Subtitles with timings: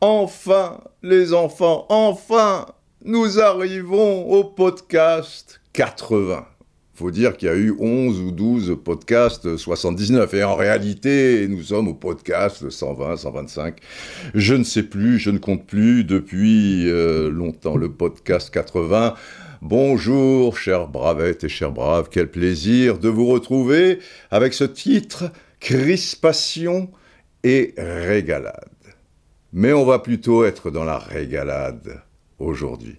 [0.00, 2.66] Enfin, les enfants, enfin,
[3.04, 6.46] nous arrivons au podcast 80.
[6.94, 10.34] Faut dire qu'il y a eu 11 ou 12 podcasts 79.
[10.34, 13.76] Et en réalité, nous sommes au podcast 120, 125.
[14.34, 19.14] Je ne sais plus, je ne compte plus depuis euh, longtemps le podcast 80.
[19.62, 23.98] Bonjour, chers bravettes et chers braves, quel plaisir de vous retrouver
[24.30, 26.90] avec ce titre Crispation
[27.44, 28.70] et régalade.
[29.52, 32.00] Mais on va plutôt être dans la régalade
[32.38, 32.96] aujourd'hui.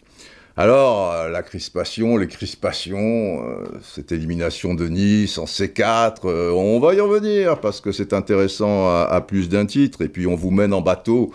[0.55, 6.79] Alors, euh, la crispation, les crispations, euh, cette élimination de Nice en C4, euh, on
[6.79, 10.03] va y revenir parce que c'est intéressant à, à plus d'un titre.
[10.03, 11.33] Et puis, on vous mène en bateau.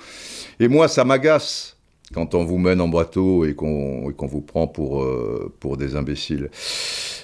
[0.61, 1.76] Et moi, ça m'agace
[2.15, 6.51] quand on vous mène en bateau et qu'on vous prend pour, euh, pour des imbéciles.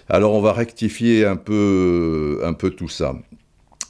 [0.09, 3.17] Alors, on va rectifier un peu, un peu tout ça.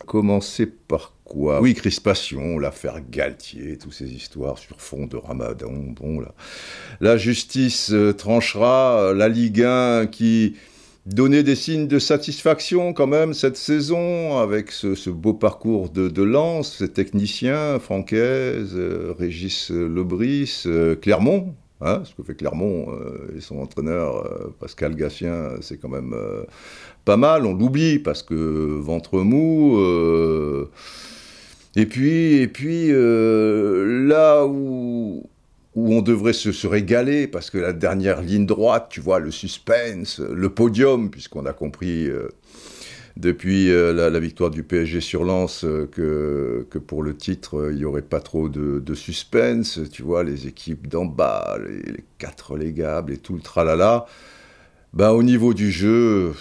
[0.06, 1.60] Commencer par quoi?
[1.60, 5.72] Oui, crispation, l'affaire Galtier, toutes ces histoires sur fond de ramadan.
[5.72, 6.34] Bon, là.
[7.00, 10.56] La justice euh, tranchera, la Ligue 1 qui
[11.06, 16.22] donnait des signes de satisfaction quand même cette saison avec ce, beau parcours de, de
[16.22, 21.54] Lens, ces techniciens, Francaise, euh, Régis Lebris, euh, Clermont.
[21.84, 26.12] Hein, ce que fait Clermont euh, et son entraîneur euh, Pascal Gassien, c'est quand même
[26.14, 26.44] euh,
[27.04, 27.44] pas mal.
[27.44, 29.78] On l'oublie parce que ventre mou.
[29.78, 30.70] euh,
[31.74, 35.24] et puis, et puis euh, là où,
[35.74, 40.20] où on devrait se, régaler, parce que la dernière ligne droite, tu vois, le suspense,
[40.20, 42.28] le podium, puisqu'on a compris euh,
[43.16, 47.78] depuis euh, la, victoire du PSG sur Lens euh, que, que pour le titre, il
[47.78, 53.12] n'y aurait pas trop de, suspense, tu vois, les équipes d'en bas, les, quatre relégables
[53.12, 54.06] et tout le tralala.
[54.92, 56.34] Ben, au niveau du jeu,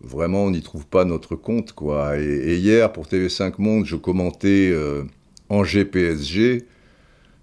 [0.00, 2.18] vraiment, on n'y trouve pas notre compte, quoi.
[2.18, 5.04] Et, et hier, pour TV5 Monde, je commentais euh,
[5.48, 6.66] Angers PSG.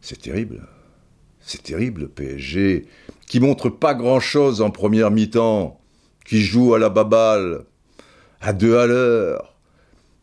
[0.02, 0.62] C'est terrible.
[1.42, 2.86] C'est terrible, le PSG,
[3.28, 5.80] qui montre pas grand-chose en première mi-temps,
[6.26, 7.64] qui joue à la baballe,
[8.42, 9.52] à deux à l'heure,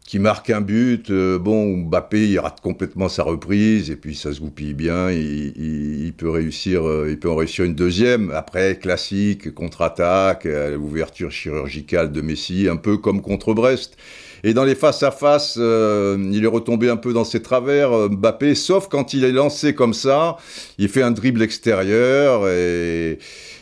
[0.08, 1.10] qui marque un but.
[1.10, 6.14] euh, bon, Mbappé, il rate complètement sa reprise, et puis ça se goupille bien, il,
[6.16, 8.30] peut réussir, euh, peut en réussir une deuxième.
[8.30, 13.98] Après, classique, contre-attaque, euh, ouverture chirurgicale de Messi, un peu comme contre Brest.
[14.44, 18.54] Et dans les face-à-face, euh, il est retombé un peu dans ses travers, euh, Mbappé,
[18.54, 20.36] sauf quand il est lancé comme ça,
[20.78, 23.18] il fait un dribble extérieur, et,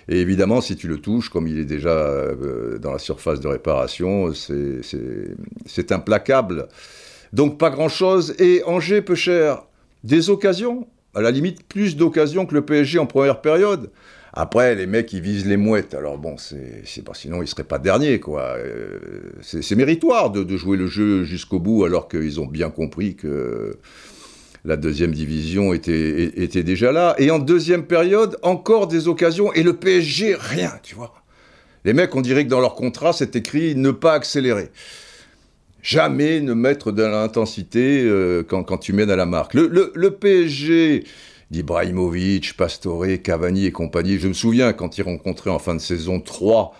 [0.09, 4.33] évidemment, si tu le touches, comme il est déjà euh, dans la surface de réparation,
[4.35, 6.69] c'est implacable.
[7.33, 9.63] Donc pas grand-chose, et Angers peu cher.
[10.05, 13.91] Des occasions, à la limite plus d'occasions que le PSG en première période.
[14.39, 15.95] Après, les mecs, ils visent les mouettes.
[15.95, 16.83] Alors bon, c'est
[17.15, 18.43] sinon ils seraient pas derniers, quoi.
[18.59, 18.99] Euh,
[19.41, 23.79] C'est méritoire de, jouer le jeu jusqu'au bout, alors qu'ils ont bien compris que
[24.67, 27.15] la deuxième division était, était déjà là.
[27.17, 31.15] Et en deuxième période, encore des occasions, et le PSG, rien, tu vois.
[31.87, 34.69] Les mecs, on dirait que dans leur contrat, c'est écrit ne pas accélérer.
[35.81, 39.55] Jamais ne mettre de l'intensité euh, quand, quand tu mènes à la marque.
[39.55, 41.05] Le, le PSG
[41.51, 46.21] d'Ibrahimovic, Pastore, Cavani et compagnie, je me souviens quand ils rencontraient en fin de saison
[46.21, 46.75] 3,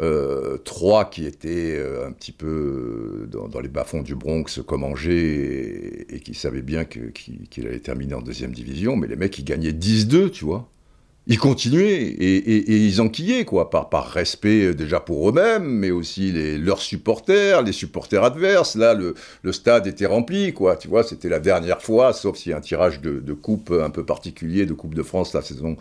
[0.00, 4.84] euh, 3 qui étaient euh, un petit peu dans, dans les bas-fonds du Bronx comme
[4.84, 9.44] Angers et, qui savaient bien qu'il allait terminer en deuxième division, mais les mecs ils
[9.44, 10.68] gagnaient 10-2, tu vois.
[11.32, 15.64] Ils continuaient et, et- et ils enquillaient, quoi, par, par respect euh, déjà pour eux-mêmes,
[15.64, 18.74] mais aussi les, leurs supporters, les supporters adverses.
[18.74, 22.50] Là, le, le stade était rempli, quoi, tu vois, c'était la dernière fois, sauf s'il
[22.50, 25.40] y a un tirage de, de coupe un peu particulier, de Coupe de France la
[25.42, 25.76] saison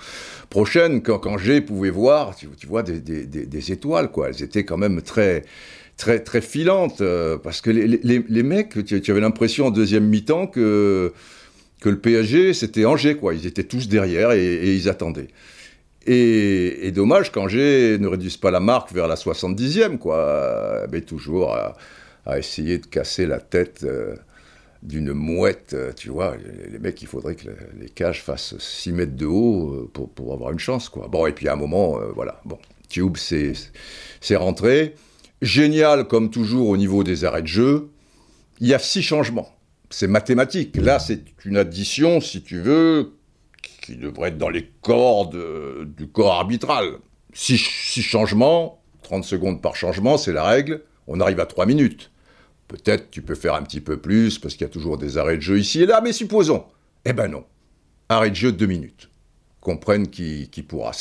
[0.51, 4.29] prochaine, quand, quand G pouvait voir, tu, tu vois, des, des- des- des étoiles, quoi.
[4.29, 5.43] Elles étaient quand même très
[5.97, 9.71] très très filantes, euh, parce que les, les, les mecs, tu, tu avais l'impression en
[9.71, 11.11] deuxième mi-temps que
[11.79, 13.33] que le PSG, c'était Angers, quoi.
[13.33, 15.29] Ils étaient tous derrière et, ils attendaient.
[16.05, 20.85] Et, et dommage qu'Angers ne réduise pas la marque vers la 70e, quoi.
[20.91, 21.75] Mais toujours à,
[22.37, 24.15] essayer de casser la tête euh,
[24.83, 26.35] d'une mouette, euh, tu vois.
[26.71, 27.47] Les, mecs, il faudrait que
[27.79, 31.07] les, cages fassent 6 mètres de haut euh, pour, avoir une chance, quoi.
[31.07, 32.41] Bon, et puis à un moment, voilà.
[32.45, 32.59] Bon,
[32.89, 34.95] Tube, c'est rentré.
[35.41, 37.89] Génial, comme toujours, au niveau des arrêts de jeu.
[38.59, 39.49] Il y a six changements
[39.89, 40.75] c'est mathématique.
[40.75, 43.13] Là, c'est une addition, si tu veux,
[43.81, 46.97] qui devrait être dans les cordes euh, du corps arbitral.
[47.33, 50.83] Six, six changements, 30 secondes par changement, c'est la règle.
[51.07, 52.11] On arrive à 3 minutes.
[52.67, 55.37] Peut-être tu peux faire un petit peu plus, parce qu'il y a toujours des arrêts
[55.37, 56.65] de jeu ici et là, mais supposons.
[57.05, 57.43] Eh ben non.
[58.09, 59.08] Arrêt de jeu 2 minutes.
[59.69, 60.91] Comprenne qui, pourra.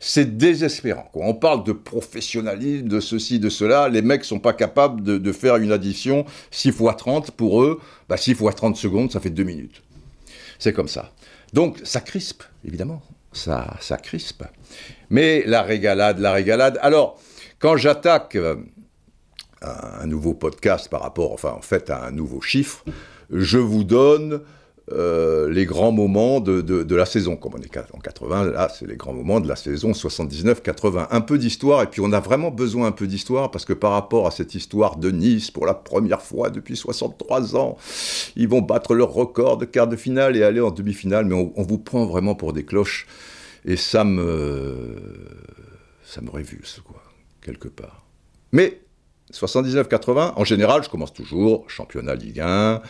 [0.00, 1.10] C'est désespérant.
[1.12, 3.90] On parle de professionnalisme, de ceci, de cela.
[3.90, 7.80] Les mecs sont pas capables de, faire une addition 6 x 30 pour eux.
[8.08, 9.82] Bah, 6 x 30 secondes, ça fait 2 minutes.
[10.58, 11.12] C'est comme ça.
[11.52, 13.02] Donc ça crispe, évidemment.
[13.32, 14.44] Ça, ça crispe.
[15.10, 16.78] Mais la régalade, la régalade.
[16.80, 17.20] Alors,
[17.58, 18.56] quand j'attaque euh,
[19.60, 22.84] un nouveau podcast par rapport, enfin en fait à un nouveau chiffre,
[23.30, 24.40] je vous donne
[24.92, 27.36] euh, les grands moments de, la saison.
[27.36, 31.06] Comme on est en 80, là, c'est les grands moments de la saison 79-80.
[31.10, 33.92] Un peu d'histoire, et puis on a vraiment besoin un peu d'histoire, parce que par
[33.92, 37.78] rapport à cette histoire de Nice, pour la première fois depuis 63 ans,
[38.36, 41.62] ils vont battre leur record de quart de finale et aller en demi-finale, mais on,
[41.62, 43.06] vous prend vraiment pour des cloches,
[43.64, 44.96] et ça me...
[46.04, 47.02] ça me révulse, quoi,
[47.40, 48.04] quelque part.
[48.52, 48.82] Mais
[49.32, 52.82] 79-80, en général, je commence toujours championnat Ligue 1,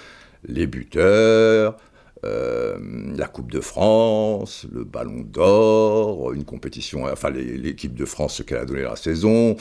[0.47, 1.77] les buteurs,
[2.25, 2.79] euh,
[3.17, 8.59] la Coupe de France, le Ballon d'Or, une compétition, enfin l'équipe de France, ce qu'elle
[8.59, 9.57] a donné la saison,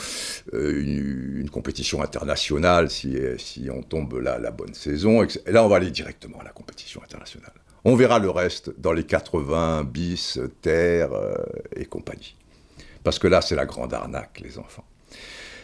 [0.54, 5.24] euh, une, compétition internationale si, si on tombe là la bonne saison.
[5.24, 7.52] Et là, on va aller directement à la compétition internationale.
[7.86, 11.36] On verra le reste dans les 80 bis, terre euh,
[11.76, 12.36] et compagnie.
[13.04, 14.86] Parce que là, c'est la grande arnaque, les enfants.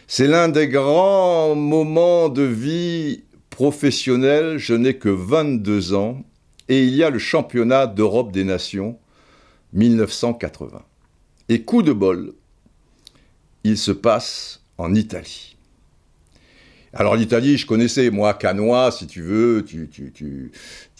[0.06, 6.24] C'est l'un des grands moments de vie professionnel, je n'ai que 22 ans
[6.68, 8.98] et il y a le championnat d'Europe des Nations
[9.72, 10.82] 1980.
[11.48, 12.32] Et coup de bol,
[13.64, 15.56] il se passe en Italie.
[16.92, 20.50] Alors l'Italie, je connaissais, moi, Canois, si tu veux, tu, tu, tu,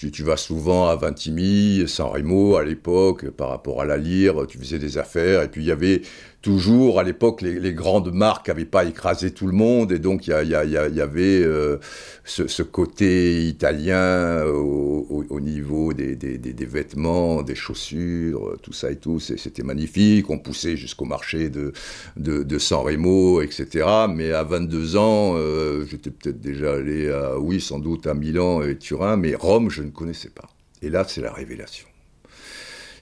[0.09, 4.57] tu, vas souvent à Vintimille, San Remo à l'époque, par rapport à la lyre, tu
[4.57, 6.01] faisais des affaires, et puis il y avait
[6.43, 10.31] toujours, à l'époque, les, grandes marques n'avaient pas écrasé tout le monde, et donc il
[10.31, 11.77] y, avait euh,
[12.25, 19.63] ce, côté italien au, niveau des, des, vêtements, des chaussures, tout ça et tout, c'était
[19.63, 21.73] magnifique, on poussait jusqu'au marché de,
[22.17, 23.87] de, San Remo, etc.
[24.09, 28.63] Mais à 22 ans, euh, j'étais peut-être déjà allé, à, oui, sans doute à Milan
[28.63, 30.49] et Turin, mais Rome, je ne connaissais pas.
[30.83, 31.87] Et là, c'est la révélation.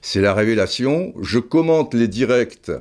[0.01, 1.13] C'est la révélation.
[1.21, 2.71] Je commente les directs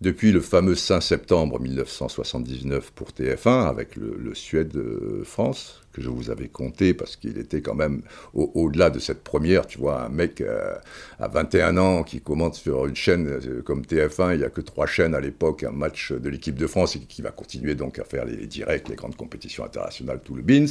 [0.00, 6.94] depuis le fameux 5 septembre 1979 pour TF1 avec le, Suède-France, je vous avais compté
[6.94, 8.02] parce qu'il était quand même
[8.34, 10.74] au-delà de cette première, tu vois, un mec euh,
[11.18, 14.60] à 21 ans qui commente sur une chaîne euh, comme TF1, il n'y a que
[14.60, 17.98] trois chaînes à l'époque, un match de l'équipe de France et qui va continuer donc
[17.98, 20.66] à faire les, directs, les grandes compétitions internationales, tout le bins.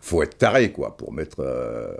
[0.00, 1.92] Faut être taré, quoi, pour mettre euh,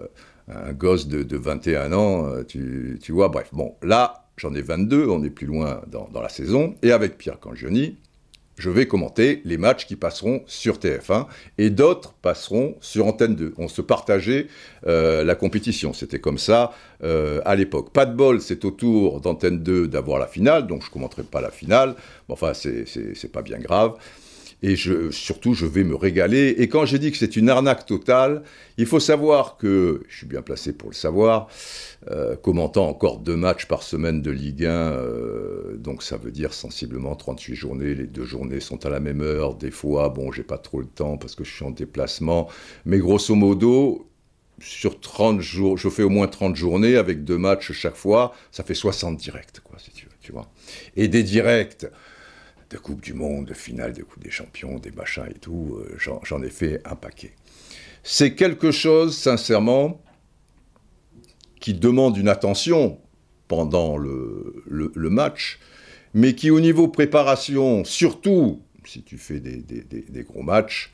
[0.49, 3.51] un gosse de, 21 ans, tu, tu vois, bref.
[3.53, 6.75] Bon, là, J'en ai 22, on est plus loin dans, la saison.
[6.81, 7.99] Et avec Pierre Cangioni,
[8.61, 11.27] je vais commenter les matchs qui passeront sur TF1
[11.59, 13.55] et d'autres passeront sur Antenne 2.
[13.57, 14.49] On se partageait
[14.87, 15.93] euh, la compétition.
[15.95, 16.73] C'était comme ça
[17.03, 17.91] euh, à l'époque.
[17.93, 21.23] Pas de bol, c'est au tour d'Antenne 2 d'avoir la finale, donc je ne commenterai
[21.23, 21.95] pas la finale.
[22.29, 23.95] Bon, enfin, c'est pas bien grave
[24.63, 24.77] et
[25.11, 26.55] surtout je vais me régaler.
[26.59, 28.43] Et quand j'ai dit que c'est une arnaque totale,
[28.77, 31.49] il faut savoir que, je suis bien placé pour le savoir,
[32.11, 36.53] euh, commentant encore deux matchs par semaine de Ligue 1, euh, donc ça veut dire
[36.53, 40.43] sensiblement 38 journées, les deux journées sont à la même heure, des fois, bon, j'ai
[40.43, 42.49] pas trop le temps parce que je suis en déplacement,
[42.85, 44.07] mais grosso modo,
[44.61, 48.63] sur 30 jours, je fais au moins 30 journées avec deux matchs chaque fois, ça
[48.63, 50.51] fait 60 directs, quoi, si tu veux, tu vois.
[50.97, 51.87] Et des directs,
[52.71, 55.97] de Coupe du Monde, de finale de Coupe des Champions, des machins et tout, euh,
[55.99, 57.33] j'en ai fait un paquet.
[58.03, 60.01] C'est quelque chose, sincèrement,
[61.61, 62.99] qui demande une attention
[63.49, 64.63] pendant le,
[64.95, 65.59] match,
[66.15, 70.93] mais qui au niveau préparation, surtout si tu fais des, des, des gros matchs,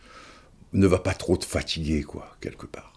[0.72, 2.95] ne va pas trop te fatiguer, quoi, quelque part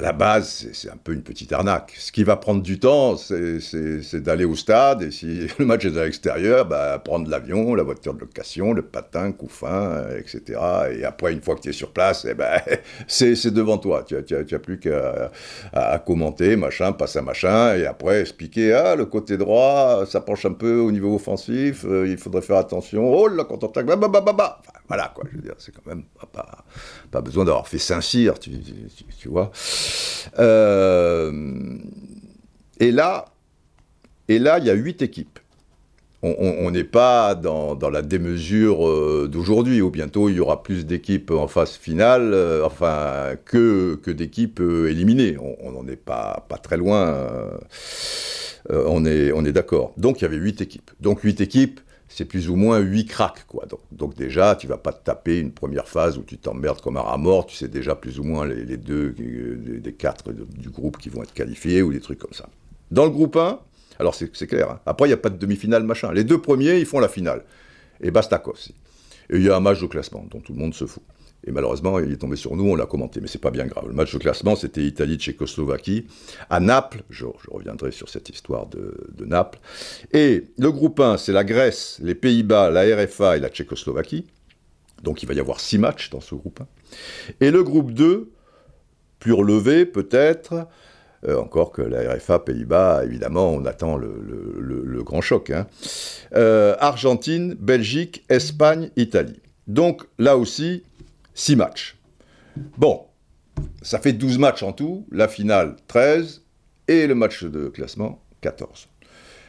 [0.00, 1.92] à la base, c'est un peu une petite arnaque.
[1.98, 5.96] Ce qui va prendre du temps, c'est d'aller au stade, et si le match est
[5.98, 10.58] à l'extérieur, bah, prendre l'avion, la voiture de location, le patin, coup fin, etc.
[10.92, 12.62] Et après, une fois que tu es sur place, eh ben,
[13.08, 14.02] c'est devant toi.
[14.06, 15.30] Tu n'as plus qu'à
[16.06, 20.52] commenter, machin, passe à machin, et après expliquer, ah, le côté droit, ça penche un
[20.52, 23.96] peu au niveau offensif, euh, il faudrait faire attention, oh là, quand on tacle, bah,
[23.96, 24.79] bah, bah, bah, bah.
[24.90, 26.64] Voilà, quoi, je veux dire, c'est quand même pas,
[27.12, 28.50] pas, besoin d'avoir fait Saint-Cyr, tu,
[29.26, 29.52] vois.
[30.40, 31.78] Euh,
[32.80, 33.26] et là,
[34.26, 35.38] et là, il y a huit équipes.
[36.22, 41.30] On n'est pas dans, la démesure euh, d'aujourd'hui, où bientôt il y aura plus d'équipes
[41.30, 45.36] en phase finale, euh, enfin, que, que d'équipes éliminées.
[45.38, 47.16] On n'en est pas, pas très loin,
[48.68, 49.92] on est, on est d'accord.
[49.98, 50.90] Donc il y avait huit équipes.
[50.98, 53.66] Donc huit équipes, c'est plus ou moins 8 cracks, quoi.
[53.92, 57.02] Donc, déjà, tu vas pas te taper une première phase où tu t'emmerdes comme un
[57.02, 61.08] rat mort, tu sais déjà plus ou moins les, deux des quatre du groupe qui
[61.08, 62.48] vont être qualifiés ou des trucs comme ça.
[62.90, 63.60] Dans le groupe 1,
[64.00, 64.70] Alors c'est clair.
[64.70, 64.80] Hein.
[64.86, 66.12] Après, il n'y a pas de demi-finale, machin.
[66.12, 67.44] Les deux premiers, ils font la finale.
[68.00, 68.42] Et basta.
[69.30, 71.04] Et il y a un match de classement dont tout le monde se fout.
[71.46, 73.86] Et malheureusement, il est tombé sur nous, on l'a commenté, mais c'est pas bien grave.
[73.88, 76.06] Le match de classement, c'était Italie-Tchécoslovaquie
[76.50, 77.02] à Naples.
[77.08, 78.94] Je, reviendrai sur cette histoire de,
[79.24, 79.58] Naples.
[80.12, 84.26] Et le groupe 1, c'est la Grèce, les Pays-Bas, la RFA et la Tchécoslovaquie.
[85.02, 86.66] Donc il va y avoir six matchs dans ce groupe 1.
[87.46, 88.30] Et le groupe 2,
[89.18, 90.66] plus relevé peut-être,
[91.26, 95.50] euh, encore que la RFA Pays-Bas, évidemment, on attend le, grand choc.
[95.50, 95.66] Hein.
[96.34, 99.40] Euh, Argentine, Belgique, Espagne, Italie.
[99.66, 100.82] Donc là aussi,
[101.40, 101.96] 6 matchs.
[102.76, 103.06] Bon,
[103.80, 106.42] ça fait 12 matchs en tout, la finale 13
[106.86, 108.88] et le match de classement 14.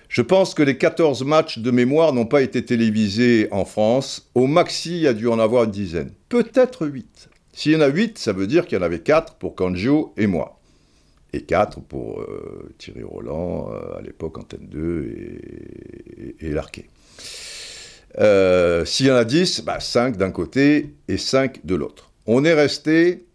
[0.08, 4.32] Je pense que les 14 matchs de mémoire n'ont pas été télévisés en France.
[4.36, 6.14] Au maxi, il y a dû en avoir une dizaine.
[6.30, 7.30] Peut-être 8.
[7.52, 10.14] S'il y en a 8, ça veut dire qu'il y en avait 4 pour Kanjo
[10.16, 10.62] et moi.
[11.34, 16.88] Et 4 pour euh, Thierry Roland, euh, à l'époque Antenne 2 et, et, Larquet.
[18.20, 22.12] Euh, s'il y en a 10, 5 d'un côté et 5 de l'autre.
[22.28, 23.26] On est resté,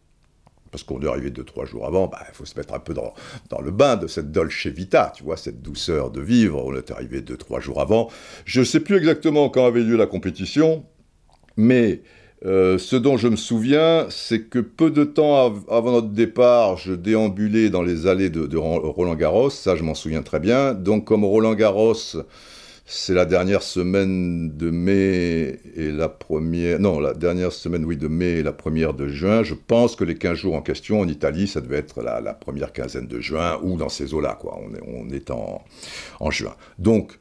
[0.71, 3.15] parce qu'on est arrivé 2-3 jours avant, bah, il faut se mettre un peu dans,
[3.61, 6.63] le bain de cette dolce vita, tu vois, cette douceur de vivre.
[6.65, 8.11] On est arrivé 2-3 jours avant.
[8.45, 10.85] Je ne sais plus exactement quand avait lieu la compétition,
[11.57, 12.03] mais
[12.45, 16.93] euh, ce dont je me souviens, c'est que peu de temps avant notre départ, je
[16.93, 20.75] déambulais dans les allées de Roland Garros, ça je m'en souviens très bien.
[20.75, 21.95] Donc comme Roland Garros
[22.89, 26.79] c'est la dernière semaine de mai et la première.
[26.79, 29.43] Non, la dernière semaine, oui, de mai et la première de juin.
[29.43, 32.73] Je pense que les 15 jours en question en Italie, ça devait être la, première
[32.73, 34.61] quinzaine de juin ou dans ces eaux-là, quoi.
[34.63, 35.65] On est, on est en,
[36.21, 36.55] en juin.
[36.79, 37.19] Donc,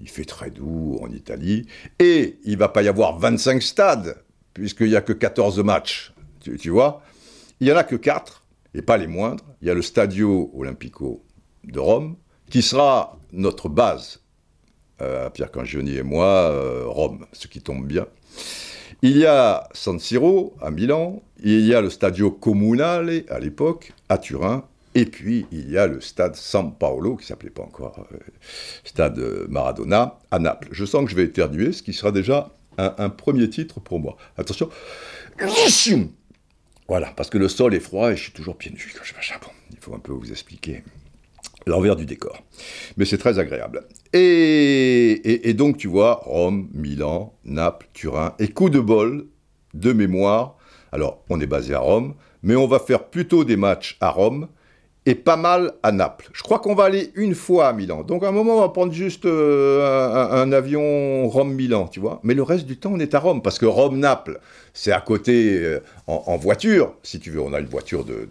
[0.00, 1.66] il fait très doux en Italie.
[1.98, 4.22] Et il va pas y avoir 25 stades,
[4.54, 6.14] puisqu'il n'y a que 14 matchs.
[6.38, 7.02] Tu, tu vois?
[7.58, 8.44] Il n'y en a que 4,
[8.74, 9.44] et pas les moindres.
[9.62, 11.24] Il y a le Stadio Olimpico
[11.64, 12.14] de Rome,
[12.48, 14.20] qui sera notre base
[15.00, 18.06] euh, Pierre Cangioni et moi, euh, Rome, ce qui tombe bien.
[19.02, 23.92] Il y a San Siro à Milan, il y a le Stadio Comunale à l'époque
[24.08, 24.64] à Turin,
[24.94, 28.16] et puis il y a le stade San Paolo, qui s'appelait pas encore euh,
[28.84, 30.68] stade Maradona, à Naples.
[30.72, 34.16] Je sens que je vais éternuer, ce qui sera déjà un, premier titre pour moi.
[34.36, 34.70] Attention.
[36.88, 39.14] Voilà, parce que le sol est froid et je suis toujours pieds nus quand je
[39.14, 39.40] vais à
[39.70, 40.82] Il faut un peu vous expliquer
[41.66, 42.42] l'envers du décor.
[42.96, 43.82] Mais c'est très agréable.
[44.12, 49.26] Et, donc, tu vois, Rome, Milan, Naples, Turin, et coup de bol,
[49.74, 50.56] de mémoire.
[50.92, 54.48] Alors, on est basé à Rome, mais on va faire plutôt des matchs à Rome
[55.14, 56.28] pas mal à Naples.
[56.32, 58.02] Je crois qu'on va aller une fois à Milan.
[58.02, 62.20] Donc à un moment, on va prendre juste euh, un, avion Rome-Milan, tu vois.
[62.24, 64.40] Mais le reste du temps, on est à Rome, parce que Rome-Naples,
[64.74, 66.94] c'est à côté euh, en, voiture.
[67.02, 68.28] Si tu veux, on a une voiture de,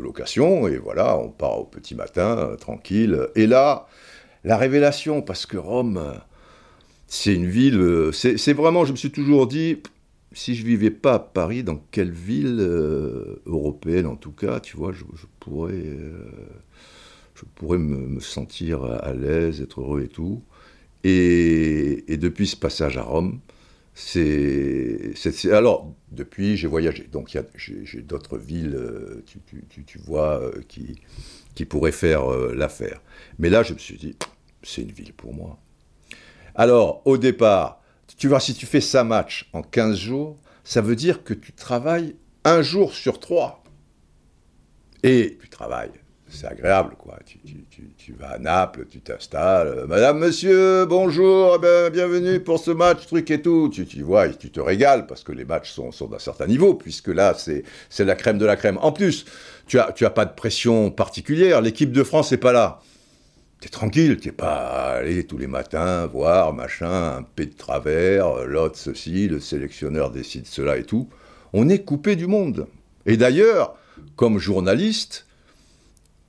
[0.00, 3.28] location, et voilà, on part au petit matin, euh, tranquille.
[3.34, 3.86] Et là,
[4.44, 6.00] la révélation, parce que Rome,
[7.06, 9.78] c'est une ville, c'est vraiment, je me suis toujours dit,
[10.34, 14.76] si je vivais pas à Paris, dans quelle ville euh, européenne en tout cas, tu
[14.76, 15.04] vois, je,
[15.40, 16.26] pourrais, euh,
[17.34, 20.42] je pourrais me, sentir à l'aise, être heureux et tout.
[21.04, 23.40] Et, depuis ce passage à Rome,
[23.94, 25.14] c'est,
[25.52, 29.22] alors depuis j'ai voyagé, donc j'ai, d'autres villes, euh,
[29.86, 31.00] tu, vois, qui,
[31.54, 33.00] qui pourraient faire l'affaire.
[33.38, 34.16] Mais là, je me suis dit,
[34.62, 35.58] c'est une ville pour moi.
[36.56, 37.83] Alors, au départ,
[38.16, 41.52] tu vois, si tu fais ça match en 15 jours, ça veut dire que tu
[41.52, 43.62] travailles un jour sur trois.
[45.02, 45.90] Et tu travailles,
[46.28, 47.18] c'est agréable, quoi.
[47.98, 49.84] Tu, vas à Naples, tu t'installes.
[49.88, 53.70] Madame, monsieur, bonjour, eh bienvenue pour ce match, truc et tout.
[53.72, 57.08] Tu, tu vois, tu te régales parce que les matchs sont, d'un certain niveau, puisque
[57.08, 57.64] là, c'est
[58.04, 58.78] la crème de la crème.
[58.80, 59.26] En plus,
[59.66, 61.60] tu n'as as pas de pression particulière.
[61.60, 62.80] L'équipe de France n'est pas là
[63.64, 68.76] t'es tranquille, t'es pas allé tous les matins voir, machin, un P de travers, l'autre
[68.76, 71.08] ceci, le sélectionneur décide cela et tout.
[71.54, 72.66] On est coupé du monde.
[73.06, 73.78] Et d'ailleurs,
[74.16, 75.26] comme journaliste,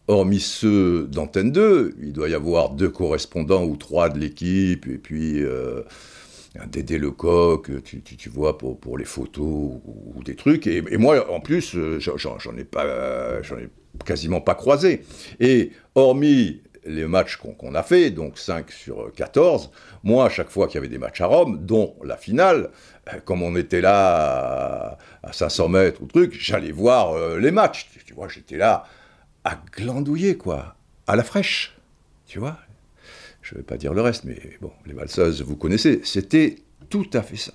[0.08, 4.98] hormis ceux d'Antenne 2, il doit y avoir deux correspondants ou trois de l'équipe, et
[4.98, 5.82] puis euh,
[6.58, 10.68] un Dédé Lecoq, tu, tu, vois, pour, pour les photos ou, des trucs.
[10.68, 13.68] Et, moi, en plus, euh, j'en ai pas, j'en ai
[14.06, 15.02] quasiment pas croisé.
[15.42, 19.72] Et hormis les matchs qu'on a fait, donc 5 sur 14,
[20.04, 22.70] moi, à chaque fois qu'il y avait des matchs à Rome, dont la finale,
[23.12, 27.90] euh, comme on était là à, 500 mètres ou truc, j'allais voir euh, les matchs.
[28.06, 28.86] Tu, vois, j'étais là
[29.44, 30.76] à glandouiller, quoi,
[31.08, 31.76] à la fraîche,
[32.26, 32.58] tu vois.
[33.42, 36.58] Je ne vais pas dire le reste, mais bon, les valseuses, vous connaissez, c'était
[36.90, 37.54] tout à fait ça.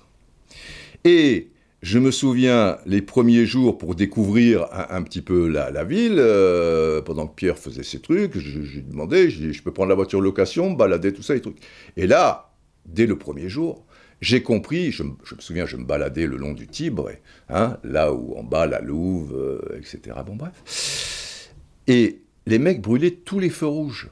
[1.03, 1.49] Et
[1.81, 7.27] je me souviens les premiers jours pour découvrir un, petit peu la, ville, euh, pendant
[7.27, 10.71] que Pierre faisait ses trucs, je, lui demandais, je je peux prendre la voiture location,
[10.71, 11.57] balader, tout ça, les trucs.
[11.97, 12.51] Et là,
[12.85, 13.83] dès le premier jour,
[14.21, 17.09] j'ai compris, je, me souviens, je me baladais le long du Tibre,
[17.49, 20.17] hein, là où en bas, la Louve, euh, etc.
[20.23, 21.49] Bon, bref.
[21.87, 24.09] Et les mecs brûlaient tous les feux rouges.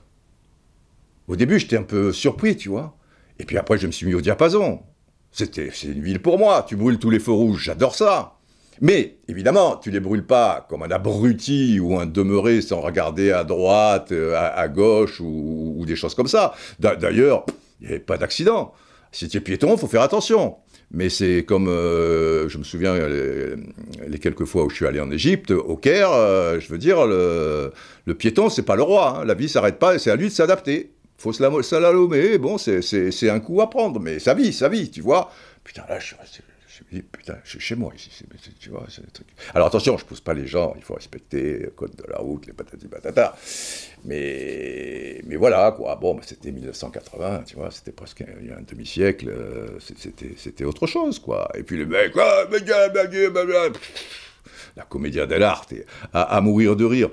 [1.28, 2.98] Au début, j'étais un peu surpris, tu vois.
[3.38, 4.82] Et puis après, je me suis mis au diapason.
[5.32, 6.66] C'était, c'est une ville pour moi.
[6.68, 8.40] Tu brûles tous les feux rouges, j'adore ça.
[8.82, 13.44] Mais évidemment, tu les brûles pas comme un abruti ou un demeuré sans regarder à
[13.44, 16.54] droite, euh, à, gauche ou, des choses comme ça.
[16.80, 17.46] D'ailleurs,
[17.82, 18.74] il n'y avait pas d'accident.
[19.12, 20.56] Si tu es piéton, faut faire attention.
[20.92, 22.96] Mais c'est comme, euh, je me souviens,
[24.08, 27.06] les, quelques fois où je suis allé en Égypte, au Caire, euh, je veux dire,
[27.06, 27.72] le,
[28.06, 29.20] le piéton, c'est pas le roi.
[29.20, 29.26] Hein.
[29.26, 33.40] La vie s'arrête pas et c'est à lui de s'adapter faut la bon, c'est un
[33.40, 35.32] coup à prendre, mais ça vit, ça vit, tu vois.
[35.64, 36.16] Putain, là, je suis
[37.12, 38.10] putain, je suis chez moi ici,
[38.60, 38.86] tu vois.
[39.54, 42.48] Alors attention, je pousse pas les gens, il faut respecter le code de la route,
[42.48, 43.36] les patati patata.
[44.06, 45.96] Mais, mais voilà, quoi.
[45.96, 49.80] Bon, c'était 1980, tu vois, c'était presque il y a un demi-siècle, euh,
[50.38, 51.50] c'était autre chose, quoi.
[51.56, 52.46] Et puis les mecs, ah,
[54.76, 55.74] la comédia dell'arte,
[56.14, 57.10] à, à mourir de rire.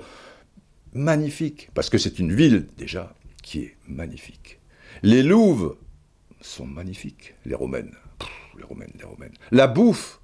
[0.93, 3.13] Magnifique, parce que c'est une ville, déjà,
[3.47, 4.59] qui est magnifique.
[5.03, 5.77] Les louves
[6.41, 7.95] sont magnifiques, les romaines.
[8.57, 9.33] les romaines, les romaines.
[9.51, 10.19] La bouffe,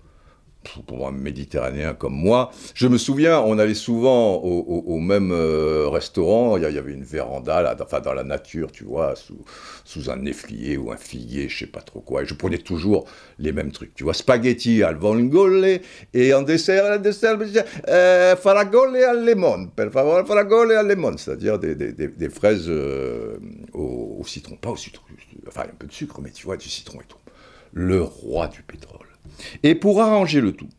[0.85, 6.57] pour un méditerranéen comme moi, je me souviens, on allait souvent au, même euh, restaurant,
[6.57, 10.77] il y, avait une véranda, là, enfin dans la nature, tu vois, sous, un néflier
[10.77, 13.05] ou un figuier, je sais pas trop quoi, et je prenais toujours
[13.39, 15.79] les mêmes trucs, tu vois, spaghetti al vongole,
[16.13, 17.37] et en dessert, un dessert,
[17.87, 23.37] euh, faragole al lemon, per favore, faragole al lemon, c'est-à-dire des, fraises euh,
[23.73, 25.03] au citron, pas au citron,
[25.47, 27.17] enfin un peu de sucre, mais tu vois, du citron et tout.
[27.73, 29.02] Le roi du pétrole.
[29.63, 30.69] Et pour arranger le tout,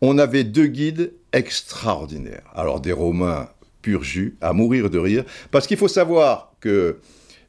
[0.00, 2.50] on avait deux guides extraordinaires.
[2.54, 3.48] Alors des Romains
[3.82, 7.00] pur jus, à mourir de rire, parce qu'il faut savoir que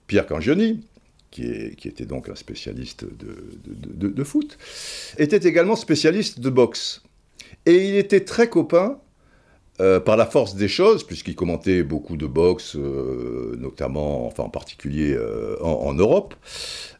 [0.07, 0.86] Pierre Cangioni,
[1.31, 4.57] qui, était donc un spécialiste de, foot,
[5.17, 7.03] était également spécialiste de boxe.
[7.65, 9.00] Et il était très copain
[9.81, 14.50] euh, par la force des choses, puisqu'il commentait beaucoup de boxe, euh, notamment, enfin en
[14.50, 16.33] particulier euh, en, Europe.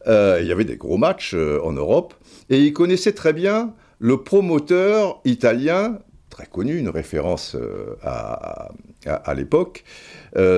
[0.06, 2.14] il y avait des gros matchs en Europe,
[2.50, 7.56] et il connaissait très bien le promoteur italien, très connu, une référence
[8.04, 8.72] à,
[9.06, 9.86] à l'époque,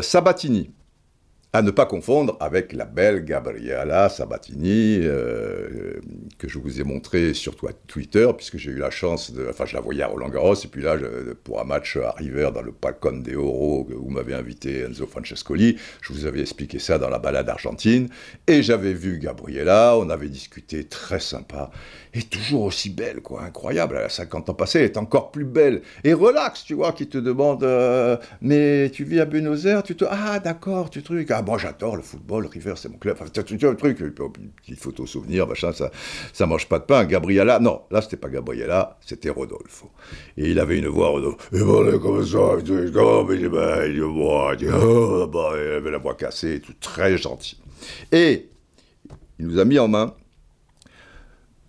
[0.01, 0.71] Sabatini
[1.53, 5.99] à ne pas confondre avec la belle Gabriella Sabatini, euh,
[6.37, 7.55] que je vous ai montré sur
[7.87, 9.47] Twitter, puisque j'ai eu la chance de.
[9.49, 10.97] Enfin, je la voyais à Roland Garros, et puis là,
[11.43, 15.77] pour un match à River dans le Palcon de Oro, où m'avait invité Enzo Francescoli,
[16.01, 18.09] je vous avais expliqué ça dans la balade argentine,
[18.45, 21.71] et j'avais vu Gabriella, on avait discuté, très sympa,
[22.13, 25.45] et toujours aussi belle, quoi, incroyable, elle a 50 ans passés, elle est encore plus
[25.45, 29.83] belle, et relax, tu vois, qui te demande, euh, mais tu vis à Buenos Aires,
[29.83, 30.05] tu te.
[30.09, 31.31] Ah, d'accord, tu truc.
[31.37, 33.15] Ah, moi j'adore le football, River c'est mon club.
[33.19, 35.91] Enfin, tu vois le truc, une petite photo souvenir, machin, ça,
[36.33, 37.05] ça mange pas de pain.
[37.05, 39.91] Gabriella, non, là c'était pas Gabriella, c'était Rodolfo.
[40.35, 41.47] Et il avait une voix, Rodolfo.
[41.51, 41.69] Et il
[45.75, 47.61] avait la voix cassée, tout très gentil.
[48.11, 48.49] Et
[49.37, 50.15] il nous a mis en main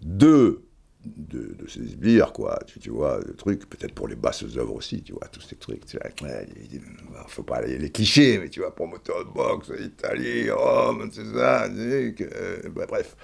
[0.01, 0.63] deux
[1.17, 4.75] de, de ces sbires, quoi, tu, tu, vois, le truc, peut-être pour les basses œuvres
[4.75, 6.81] aussi, tu vois, tous ces trucs, tu vois, il
[7.29, 11.67] faut pas aller les clichés, mais tu vois, promoteur de boxe, Italie, Rome, c'est ça,
[11.67, 13.17] euh, bah, bref.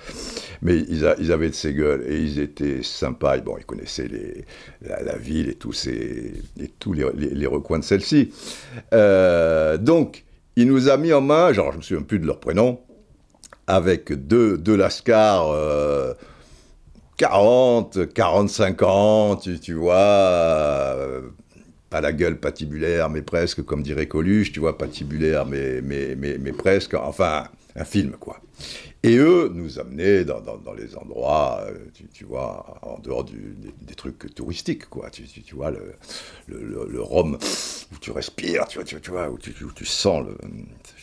[0.63, 4.45] Mais ils, avaient de ces gueules, et ils étaient sympas, bon, ils connaissaient les,
[4.83, 6.43] la, ville et tous, et
[6.79, 8.33] tous les, les, recoins de celle-ci.
[8.93, 10.25] Euh, donc,
[10.57, 12.81] il nous a mis en main, genre, je me souviens plus de leur prénom,
[13.67, 16.15] avec deux, deux lascars, euh,
[17.17, 21.23] 40, 45 ans, tu, vois, euh,
[21.89, 26.39] pas la gueule patibulaire, mais presque, comme dirait Coluche, tu vois, patibulaire, mais, mais, mais,
[26.39, 27.45] mais presque, enfin,
[27.77, 28.41] un film, quoi.
[29.05, 31.75] Et eux nous amenaient dans, dans, les endroits, euh,
[32.15, 35.11] tu, vois, en dehors du, des, trucs touristiques, quoi.
[35.11, 35.95] Tu, tu vois, le,
[36.47, 37.35] le, le, Rhum,
[37.93, 40.37] où tu respires, tu vois, tu, vois où, tu, où tu sens le...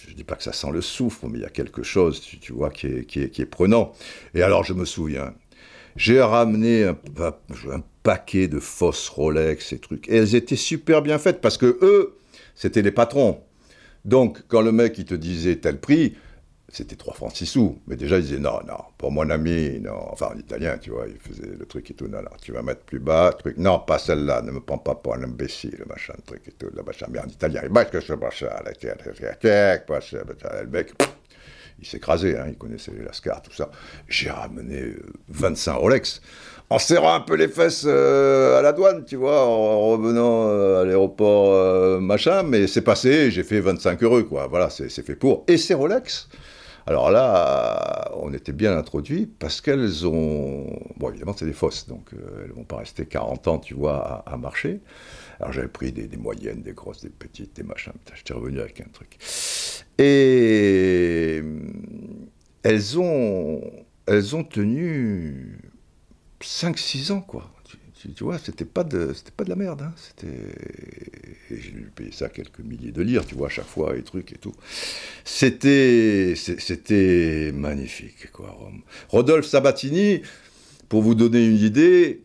[0.07, 2.51] Je dis pas que ça sent le soufre, mais il y a quelque chose, tu,
[2.51, 3.93] vois, qui est, qui, est, qui est prenant.
[4.33, 5.33] Et alors, je me souviens,
[5.95, 6.97] j'ai ramené un,
[8.03, 10.09] paquet de fausses Rolex et trucs.
[10.09, 12.17] Et elles étaient super bien faites parce que eux,
[12.55, 13.41] c'était les patrons.
[14.05, 16.15] Donc, quand le mec, il te disait tel prix,
[16.67, 17.79] c'était 3 francs 6 sous.
[17.87, 20.07] Mais déjà, il disait non, non, pour mon ami, non.
[20.11, 22.07] Enfin, en italien, tu vois, il faisait le truc et tout.
[22.07, 23.57] Non, non, tu vas mettre plus bas, truc.
[23.57, 26.69] Non, pas celle-là, ne me prends pas pour un imbécile, le machin, truc et tout,
[26.73, 27.07] le machin.
[27.11, 30.93] Mais en italien, il bat que ce machin, le mec,
[31.81, 33.69] il s'écrasait, hein, il connaissait les Lascar, tout ça.
[34.07, 34.93] J'ai ramené
[35.29, 36.21] 25 Rolex
[36.69, 41.99] en serrant un peu les fesses à la douane, tu vois, en revenant à l'aéroport,
[41.99, 44.47] machin, mais c'est passé, j'ai fait 25 heureux, quoi.
[44.47, 45.43] Voilà, c'est fait pour.
[45.47, 46.29] Et c'est Rolex,
[46.87, 50.79] alors là, on était bien introduits parce qu'elles ont.
[50.97, 53.75] Bon, évidemment, c'est des fosses, donc euh, elles ne vont pas rester 40 ans, tu
[53.75, 54.81] vois, à, marcher.
[55.39, 57.93] Alors j'avais pris des, moyennes, des grosses, des petites, des machins.
[58.15, 59.17] J'étais revenu avec un truc.
[60.01, 61.41] Et
[62.63, 63.61] elles ont,
[64.07, 65.59] elles ont tenu
[66.41, 67.51] 5-6 ans, quoi
[68.15, 69.81] tu, vois, c'était pas de, pas de la merde.
[69.83, 69.93] Hein.
[69.95, 70.55] C'était,
[71.49, 74.31] j'ai dû payer ça quelques milliers de lire, tu vois, à chaque fois et trucs
[74.31, 74.53] et tout.
[75.23, 78.57] C'était, c'était magnifique, quoi.
[79.09, 80.21] Rodolphe Sabatini,
[80.89, 82.23] pour vous donner une idée,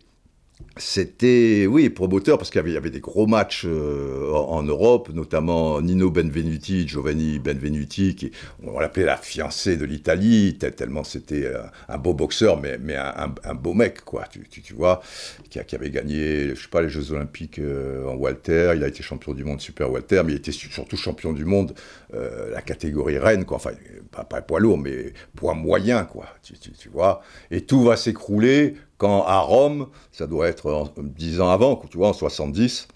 [0.79, 6.11] c'était, oui, promoteur, parce qu'il y avait, des gros matchs euh, en, Europe, notamment Nino
[6.11, 8.31] Benvenuti, Giovanni Benvenuti, qui,
[8.63, 13.55] on l'appelait la fiancée de l'Italie, tellement c'était euh, un, beau boxeur, mais, mais un,
[13.55, 15.01] beau mec, quoi, tu, tu, vois,
[15.49, 19.03] qui, avait gagné, je sais pas, les Jeux Olympiques euh, en Walter, il a été
[19.03, 21.75] champion du monde super Walter, mais il était surtout champion du monde,
[22.13, 23.71] la catégorie reine, quoi, enfin,
[24.11, 28.75] pas, pas poids lourd, mais poids moyen, quoi, tu, tu vois, et tout va s'écrouler
[28.99, 30.66] quand à Rome, ça doit être
[30.99, 32.89] dix ans avant, tu vois, en 70,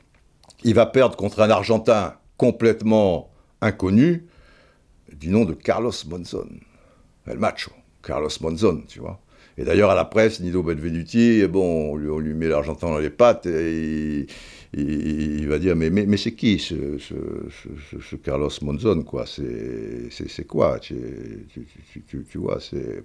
[0.65, 3.31] il va perdre contre un Argentin complètement
[3.61, 4.27] inconnu,
[5.13, 6.49] du nom de Carlos Monzon.
[7.27, 9.21] El macho, Carlos Monzon, tu vois.
[9.59, 13.47] Et d'ailleurs, à la presse, Nido Benvenuti, bon, on lui, met l'Argentin dans les pattes
[13.47, 14.27] et
[14.73, 19.27] il, va dire Mais, mais, c'est qui ce, Carlos Monzon, quoi?
[19.27, 20.79] C'est quoi?
[20.79, 20.97] Tu,
[22.07, 23.05] tu, vois, c'est.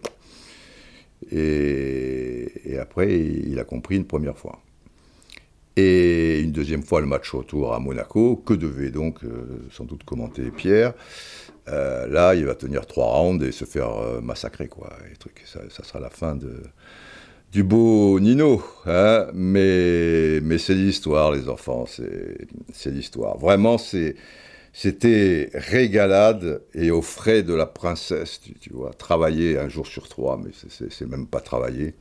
[1.31, 4.59] Et, après, il a compris une première fois.
[5.77, 10.03] Et une deuxième fois, le match retour à Monaco, que devait donc euh, sans doute
[10.03, 10.93] commenter Pierre.
[11.67, 14.89] Euh, là, il va tenir trois rounds et se faire euh, massacrer, quoi.
[15.11, 16.61] Et truc, ça, sera la fin de,
[17.51, 18.63] du beau Nino.
[18.85, 23.37] Hein mais mais c'est l'histoire, les enfants, c'est l'histoire.
[23.37, 24.15] Vraiment, c'est
[24.77, 30.37] c'était régalade et aux frais de la princesse, tu, vois, travailler un jour sur trois,
[30.37, 31.93] mais c'est même pas travailler,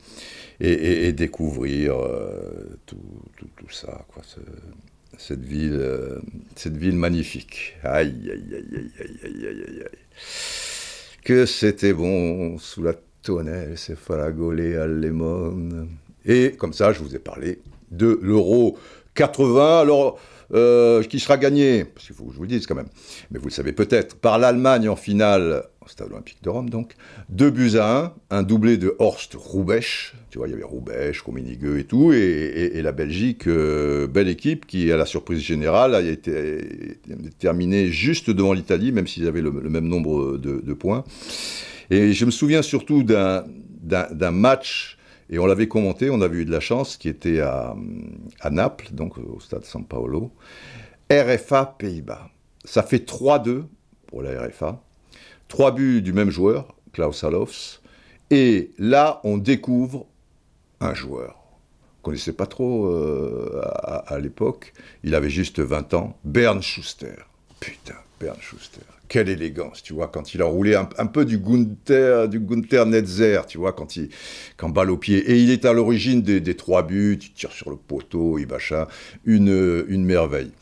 [0.59, 2.99] et, découvrir euh, tout,
[3.37, 4.25] tout, ça, quoi,
[5.19, 6.19] cette ville, euh,
[6.57, 7.77] cette ville magnifique.
[7.85, 9.99] Aïe, aïe, aïe, aïe, aïe, aïe, aïe, aïe.
[11.23, 15.87] Que c'était bon sous la tonnelle, c'est faragolé à lemon.
[16.27, 17.61] Et comme ça, je vous ai parlé
[17.93, 18.77] de l'euro
[19.15, 19.81] 80.
[19.81, 20.19] Alors,
[20.53, 22.89] euh, qui sera gagné, parce qu'il faut que je vous le dise quand même,
[23.31, 26.93] mais vous le savez peut-être, par l'Allemagne en finale, au Stade Olympique de Rome donc,
[27.31, 31.23] 2 buts à 1, un doublé de Horst Roubesch, tu vois, il y avait Roubesch,
[31.23, 36.03] Rummenigge et tout, et, la Belgique, euh, belle équipe qui, à la surprise générale, a
[36.03, 36.99] été
[37.39, 41.05] terminée juste devant l'Italie, même s'ils avaient le, même nombre de, points.
[41.91, 44.94] Et je me souviens surtout d'un match
[45.31, 47.75] et on l'avait commenté, on avait eu de la chance, qui était à,
[48.51, 50.31] Naples, donc au stade San Paolo.
[51.11, 52.31] RFA Pays-Bas.
[52.65, 53.65] Ça fait 3-2
[54.07, 54.83] pour la RFA.
[55.49, 57.81] Trois buts du même joueur, Klaus Alofs.
[58.31, 60.07] Et là, on découvre
[60.81, 61.37] un joueur.
[61.37, 64.73] On ne connaissait pas trop euh, à, à l'époque.
[65.03, 66.19] Il avait juste 20 ans.
[66.25, 67.17] Bern Schuster.
[67.61, 72.29] Putain, Bern Schuster quelle élégance, tu vois, quand il a roulé un, peu du Gunther,
[72.29, 74.09] du Gunther Netzer, tu vois, quand il
[74.57, 75.19] quand balle au pied.
[75.19, 78.89] Et il est à l'origine des, trois buts, il tire sur le poteau, il bacha,
[79.25, 80.53] une, une merveille.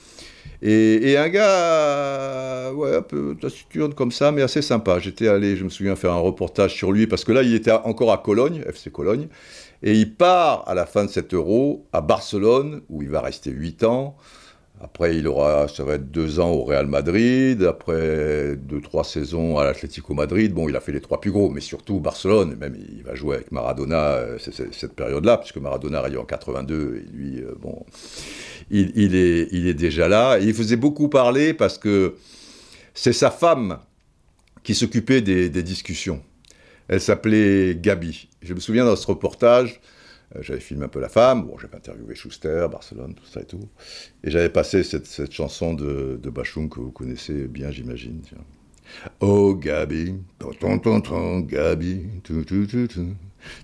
[0.65, 5.01] Et, un gars, ouais, un peu taciturne comme ça, mais assez sympa.
[5.01, 7.73] J'étais allé, je me souviens, faire un reportage sur lui, parce que là, il était
[7.73, 9.27] encore à Cologne, FC Cologne,
[9.83, 13.51] et il part à la fin de cet euro à Barcelone, où il va rester
[13.51, 14.17] 8 ans.
[14.85, 17.63] Après, il aura, ça va être deux ans au Real Madrid.
[17.63, 20.53] Après deux, trois saisons à l'Atlético Madrid.
[20.53, 22.57] Bon, il a fait les trois plus gros, mais surtout Barcelone.
[22.57, 27.17] Même, il va jouer avec Maradona euh, cette période-là, puisque Maradona arrive en 82 et
[27.17, 27.87] lui, euh, bon,
[28.71, 30.39] il, est, il est déjà là.
[30.41, 32.17] Il faisait beaucoup parler parce que
[32.93, 33.79] c'est sa femme
[34.65, 36.21] qui s'occupait des, des discussions.
[36.89, 38.29] Elle s'appelait Gabi.
[38.43, 39.81] Je me souviens dans ce reportage,
[40.41, 43.69] j'avais filmé un peu la femme, bon, j'avais interviewé Schuster, Barcelone, tout ça et tout.
[44.25, 48.23] Et j'avais passé cette, chanson de, de Bachung que vous connaissez bien, j'imagine.
[49.21, 52.89] Oh Gabi, ton ton Gabi, tout, tout, tout.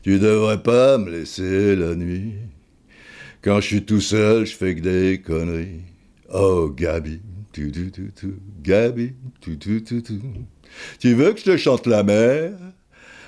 [0.02, 2.34] Tu devrais pas me laisser la nuit.
[3.42, 5.82] Quand je suis tout seul, je fais que des conneries.
[6.32, 7.20] Oh Gabi,
[7.52, 8.34] tout, tout, tout, tout.
[8.62, 10.20] Gabi, tout, tout, tout, tout.
[10.98, 12.52] Tu veux que je te chante la mer?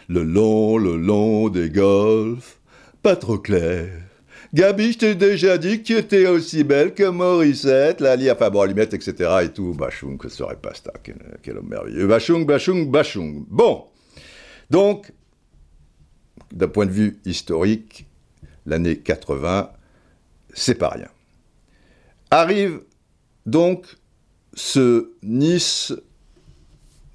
[0.09, 2.60] Le long, le long des golfs
[3.03, 3.89] pas trop clair.
[4.53, 8.63] Gabi, je t'ai déjà dit que tu étais aussi belle que Morissette, Lali, enfin bon,
[8.63, 9.31] Alimette, etc.
[9.45, 9.75] et tout.
[9.75, 12.07] Bachung, que serait pasta, quel, quel homme merveilleux.
[12.07, 13.45] Bachung, Bachung, Bachung.
[13.49, 13.85] Bon.
[14.69, 15.13] Donc,
[16.53, 18.07] d'un point de vue historique,
[18.67, 19.71] l'année 80,
[20.53, 21.09] c'est pas rien.
[22.31, 22.81] Arrive
[23.47, 23.87] donc
[24.55, 25.93] ce Nice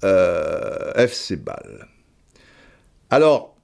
[0.04, 1.88] euh, FC Ball.
[3.10, 3.55] Alors,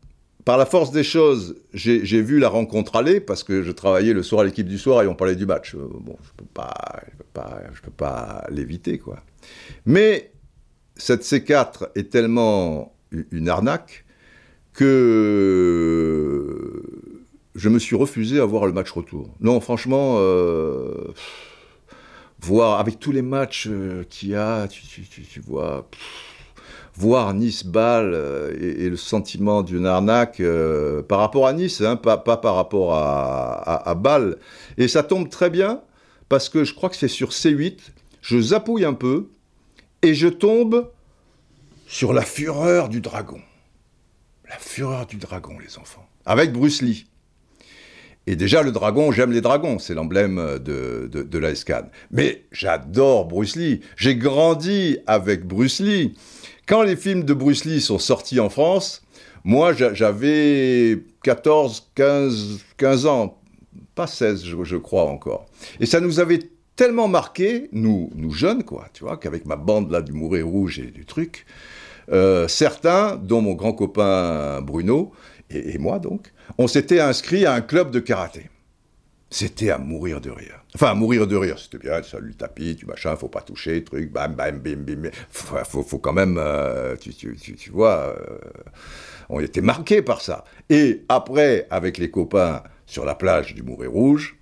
[0.45, 4.23] par la force des choses, j'ai vu la rencontre aller parce que je travaillais le
[4.23, 5.75] soir à l'équipe du soir et on parlait du match.
[5.75, 6.75] Euh, bon, je peux pas,
[7.17, 9.21] peux pas, je peux pas l'éviter, quoi.
[9.87, 10.33] Mais
[10.97, 12.93] cette C4 est tellement
[13.31, 14.05] une arnaque
[14.73, 16.83] que
[17.55, 19.29] je me suis refusé à voir le match retour.
[19.41, 21.13] Non, franchement, euh,
[22.41, 25.89] voir avec tous les matchs euh, qu'il y a, tu, vois,
[26.95, 30.43] voir Nice-Bâle euh, et, le sentiment d'une arnaque
[31.09, 34.37] par rapport à Nice, hein, pas, par rapport à, à, Bâle.
[34.79, 35.81] Et ça tombe très bien
[36.29, 37.79] parce que je crois que c'est sur C8,
[38.21, 39.29] je zapouille un peu
[40.03, 40.91] et je tombe
[41.87, 43.41] sur la fureur du dragon.
[44.49, 46.07] La fureur du dragon, les enfants.
[46.25, 47.07] Avec Bruce Lee.
[48.27, 51.51] Et déjà, le dragon, j'aime les dragons, c'est l'emblème de, de, de la
[52.13, 53.81] Mais j'adore Bruce Lee.
[53.97, 56.15] J'ai grandi avec Bruce Lee.
[56.67, 59.03] Quand les films de Bruce Lee sont sortis en France,
[59.45, 63.39] moi, j'avais 14, 15, 15 ans,
[63.95, 65.47] pas 16, je, crois encore.
[65.81, 66.39] Et ça nous avait
[66.77, 70.79] tellement marqué, nous, nous jeunes, quoi, tu vois, qu'avec ma bande là du Mouret Rouge
[70.79, 71.45] et du truc,
[72.11, 75.13] euh, certains, dont mon grand copain Bruno,
[75.51, 78.49] et, moi donc, on s'était inscrits à un club de karaté.
[79.33, 80.63] C'était à mourir de rire.
[80.75, 83.83] Enfin, à mourir de rire, c'était bien, salut le tapis, tu machin, faut pas toucher,
[83.83, 85.11] truc, bam, bam, bim, bim.
[85.31, 88.39] Faut, faut, quand même, euh, tu, vois, euh,
[89.31, 90.45] on était marqués par ça.
[90.69, 94.37] Et après, avec les copains sur la plage du Mouret Rouge,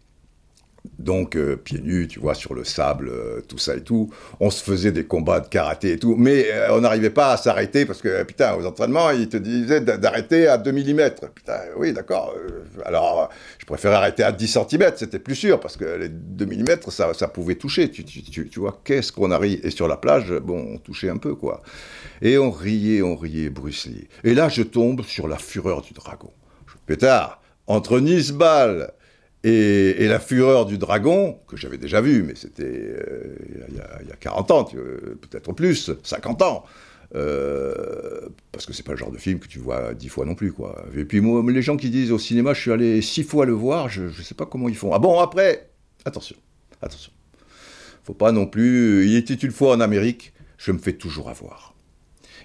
[1.00, 4.10] donc euh, pieds nus, tu vois, sur le sable, euh, tout ça et tout.
[4.38, 7.36] On se faisait des combats de karaté et tout, mais euh, on n'arrivait pas à
[7.36, 11.10] s'arrêter parce que, putain, aux entraînements, ils te disaient d'arrêter à 2 mm.
[11.34, 12.34] Putain, oui, d'accord.
[12.84, 16.66] alors, je préférais arrêter à 10 cm, c'était plus sûr parce que les 2 mm,
[16.90, 17.90] ça, pouvait toucher.
[17.90, 19.60] Tu, vois, qu'est-ce qu'on a ri?
[19.62, 21.62] Et sur la plage, bon, on touchait un peu, quoi.
[22.22, 23.88] Et on riait, on riait, Bruce.
[24.24, 26.30] Et là, je tombe sur la fureur du dragon.
[26.86, 28.92] Pétard, entre Nice-Ball
[29.42, 33.36] et, la fureur du dragon, que j'avais déjà vu, mais c'était euh,
[33.70, 36.64] il, y a 40 ans, peut-être plus, 50 ans.
[37.16, 40.34] Euh, parce que c'est pas le genre de film que tu vois dix fois non
[40.34, 40.84] plus, quoi.
[40.94, 43.52] Et puis moi, les gens qui disent au cinéma, je suis allé six fois le
[43.52, 44.92] voir, je, ne sais pas comment ils font.
[44.92, 45.70] Ah bon, après,
[46.04, 46.36] attention,
[46.82, 47.12] attention.
[48.04, 49.06] Faut pas non plus.
[49.06, 51.74] Il était une fois en Amérique, je me fais toujours avoir.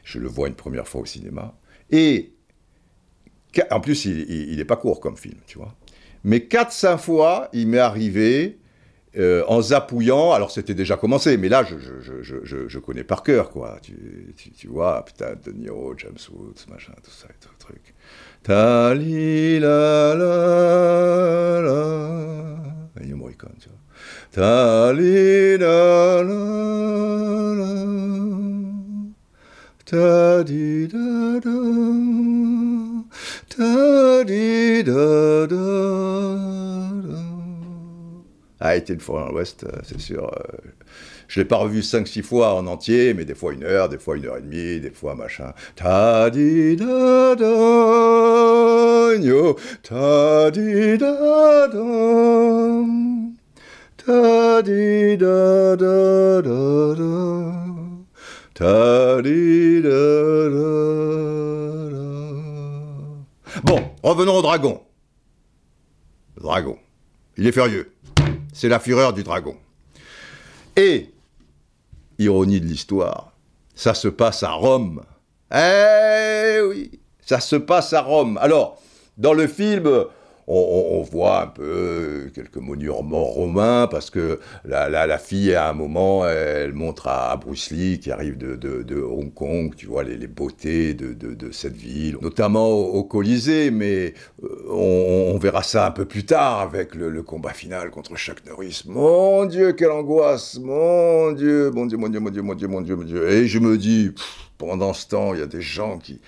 [0.04, 1.56] Je le vois une première fois au cinéma.
[1.92, 2.32] Et
[3.70, 5.76] en plus, il n'est pas court comme film, tu vois.
[6.26, 8.58] Mais 4-5 fois, il m'est arrivé,
[9.16, 13.22] euh, en zapouillant, alors c'était déjà commencé, mais là, je, je, je, je connais par
[13.22, 13.78] cœur, quoi.
[13.84, 17.60] Tu, tu, tu, vois, putain, De Niro, James Woods, machin, tout ça et tout le
[17.60, 17.94] truc.
[18.42, 23.16] Ta li la la la.
[23.16, 23.78] Morricone, tu vois.
[24.32, 25.58] Ta li
[38.76, 40.26] Été une fois dans l'Ouest, euh, c'est sûr.
[40.26, 40.72] Euh,
[41.28, 44.18] je l'ai pas revu 5-6 fois en entier, mais des fois une heure, des fois
[44.18, 45.54] une heure et demie, des fois machin.
[45.76, 47.46] Ta di da da
[49.82, 52.84] ta di da da
[53.98, 57.54] ta di da da da da
[58.54, 62.06] ta di da da da
[63.64, 64.82] Bon, revenons au dragon.
[66.36, 66.78] Le dragon.
[67.38, 67.95] Il est furieux.
[68.56, 69.58] C'est la fureur du dragon.
[70.78, 71.10] Et,
[72.20, 73.34] ironie de l'histoire,
[73.76, 75.04] ça se passe à Rome.
[75.54, 78.38] Eh oui, ça se passe à Rome.
[78.38, 78.82] Alors,
[79.18, 80.06] dans le film,
[80.48, 86.28] on, voit un peu quelques monuments romains, parce que la, la, fille, à un moment,
[86.28, 90.28] elle montre à, Bruce Lee, qui arrive de, de, Hong Kong, tu vois, les, les
[90.28, 96.06] beautés de, de, cette ville, notamment au, Colisée, mais euh, on, verra ça un peu
[96.06, 98.84] plus tard, avec le, combat final contre Chuck Norris.
[98.88, 102.82] Mon Dieu, quelle angoisse Mon Dieu, mon Dieu, mon Dieu, mon Dieu, mon Dieu, mon
[102.82, 103.30] Dieu, mon Dieu.
[103.30, 104.12] Et je me dis,
[104.58, 106.20] pendant ce temps, il y a des gens qui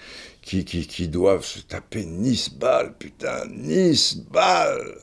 [0.48, 4.96] qui, qui, doivent se taper Nice-Ball, putain, Nice-Ball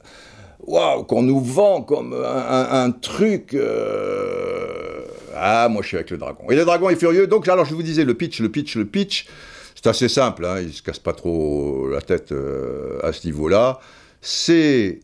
[0.67, 3.53] Waouh, qu'on nous vend comme un, truc.
[3.53, 5.05] Euh,
[5.35, 6.51] ah, moi je suis avec le dragon.
[6.51, 7.27] Et le dragon est furieux.
[7.27, 9.27] Donc, alors je vous disais, le pitch, le pitch, le pitch,
[9.75, 13.79] c'est assez simple, hein, il se casse pas trop la tête euh, à ce niveau-là.
[14.23, 15.01] C'est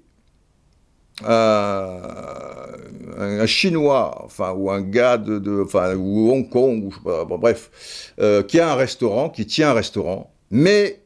[3.40, 8.61] un, Chinois, enfin, ou un gars de, enfin, ou Hong Kong, ou, bref, euh, qui
[8.61, 11.03] a un restaurant, qui tient un restaurant, mais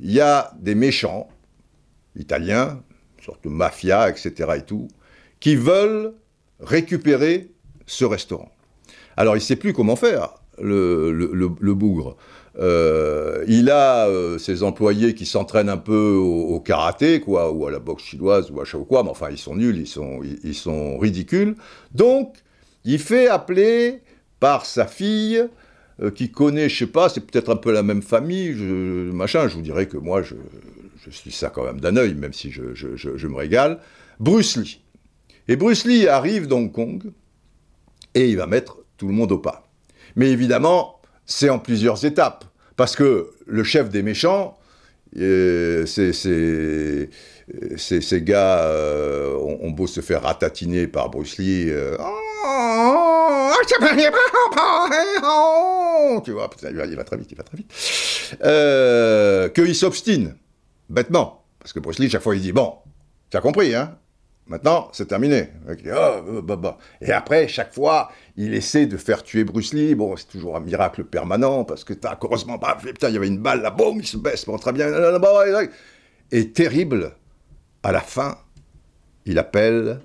[0.00, 1.28] il y a des méchants,
[2.16, 2.82] italiens,
[3.18, 4.50] une sorte de mafia, etc.
[4.56, 4.88] et tout,
[5.40, 6.14] qui veulent
[6.60, 7.50] récupérer
[7.86, 8.50] ce restaurant.
[9.16, 12.16] Alors il ne sait plus comment faire, le, le bougre.
[12.60, 17.70] Euh, il a euh, ses employés qui s'entraînent un peu au, karaté, quoi, ou à
[17.70, 20.98] la boxe chinoise, ou à quoi, mais enfin, ils sont nuls, ils sont, ils, sont
[20.98, 21.54] ridicules.
[21.92, 22.36] Donc,
[22.84, 24.02] il fait appeler
[24.40, 25.44] par sa fille,
[26.00, 29.48] euh, qui connaît, je sais pas, c'est peut-être un peu la même famille, je, machin,
[29.48, 30.34] je vous dirais que moi, je,
[31.10, 33.78] suis ça quand même d'un œil, même si je, je, me régale,
[34.20, 34.82] Bruce Lee.
[35.48, 37.02] Et Bruce Lee arrive d'Hong Kong,
[38.14, 39.70] et il va mettre tout le monde au pas.
[40.16, 42.44] Mais évidemment, c'est en plusieurs étapes.
[42.78, 44.56] Parce que le chef des méchants,
[45.18, 46.22] euh, ces
[48.22, 51.70] gars euh, ont, beau se faire ratatiner par Bruce Lee.
[51.70, 51.96] Euh,
[56.24, 57.72] tu vois, il va très vite, il va très vite.
[59.54, 60.34] Qu'ils s'obstinent,
[60.88, 61.44] bêtement.
[61.58, 62.74] Parce que Bruce Lee, chaque fois, il dit Bon,
[63.28, 63.98] tu as compris, hein?
[64.48, 65.50] Maintenant, c'est terminé.
[65.68, 66.78] Oh, bah, bah.
[67.02, 69.94] Et après, chaque fois, il essaie de faire tuer Bruce Lee.
[69.94, 73.38] Bon, c'est toujours un miracle permanent parce que heureusement bah, putain, il y avait une
[73.38, 74.88] balle là, boum, il se baisse, bon, très bien.
[76.30, 77.12] Et terrible,
[77.82, 78.38] à la fin,
[79.26, 80.00] il appelle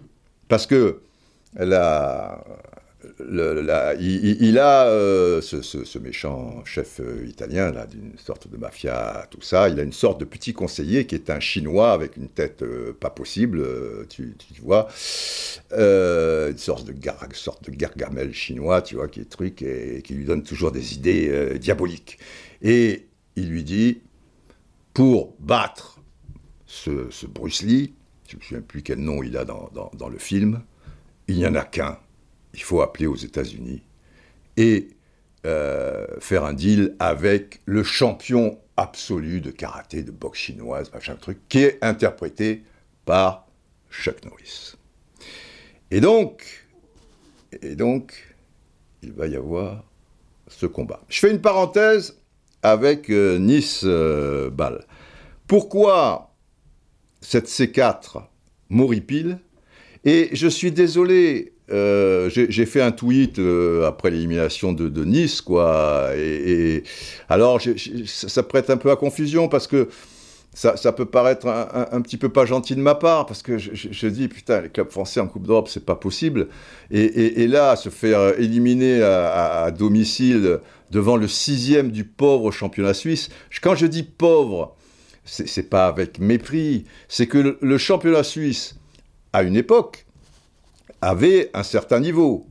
[0.49, 1.01] parce que
[1.55, 2.43] la,
[3.99, 9.69] il, a euh, ce, méchant chef euh, italien, là, d'une sorte de mafia, tout ça.
[9.69, 12.93] Il a une sorte de petit conseiller qui est un chinois avec une tête euh,
[12.93, 13.65] pas possible,
[14.09, 14.87] tu, vois.
[15.71, 20.13] une sorte de, gar, sorte de gargamel chinois, tu vois, qui est truc et, qui
[20.13, 22.19] lui donne toujours des idées diaboliques.
[22.61, 24.01] Et il lui dit
[24.93, 25.99] pour battre
[26.65, 27.93] ce, Bruce Lee,
[28.27, 30.61] je ne me souviens plus quel nom il a dans, dans le film,
[31.27, 31.97] il n'y en a qu'un
[32.53, 33.81] il faut appeler aux États-Unis
[34.57, 34.89] et
[35.45, 41.39] euh, faire un deal avec le champion absolu de karaté, de boxe chinoise, machin truc,
[41.49, 42.63] qui est interprété
[43.05, 43.47] par
[43.91, 44.75] Chuck Norris.
[45.91, 46.65] Et donc,
[47.61, 48.35] et donc,
[49.01, 49.83] il va y avoir
[50.47, 51.01] ce combat.
[51.09, 52.17] Je fais une parenthèse
[52.61, 54.85] avec euh, Nice euh, Ball.
[55.47, 56.33] Pourquoi
[57.21, 58.23] cette C4
[58.69, 59.39] m'horripile
[60.05, 66.11] Et je suis désolé euh, j'ai fait un tweet euh, après l'élimination de, Nice, quoi.
[66.15, 66.83] Et,
[67.29, 67.59] alors,
[68.05, 69.89] ça prête un peu à confusion parce que
[70.53, 74.27] ça, peut paraître un, petit peu pas gentil de ma part parce que je, dis
[74.27, 76.47] putain, les clubs français en Coupe d'Europe, c'est pas possible.
[76.91, 80.59] Et, là, se faire éliminer à, domicile
[80.91, 83.29] devant le sixième du pauvre championnat suisse.
[83.63, 84.75] Quand je dis pauvre,
[85.25, 88.75] c'est pas avec mépris, c'est que le championnat suisse,
[89.31, 90.05] à une époque,
[91.03, 92.47] avait un certain niveau.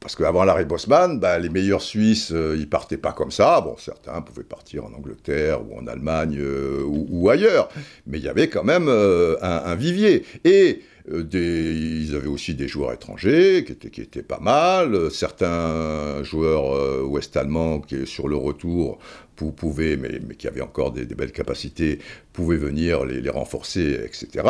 [0.00, 3.60] Parce qu'avant l'arrêt Bosman, bah, les meilleurs Suisses, euh, ils partaient pas comme ça.
[3.60, 7.68] Bon, certains pouvaient partir en Angleterre ou en Allemagne euh, ou, ailleurs.
[8.06, 10.24] Mais il y avait quand même euh, un, vivier.
[10.44, 15.10] Et des, ils avaient aussi des joueurs étrangers qui étaient, qui étaient pas mal.
[15.10, 18.98] Certains joueurs ouest-allemands qui, sur le retour,
[19.34, 21.98] pouvaient, mais, mais qui avaient encore des, belles capacités,
[22.32, 24.44] pouvaient venir les renforcer, etc.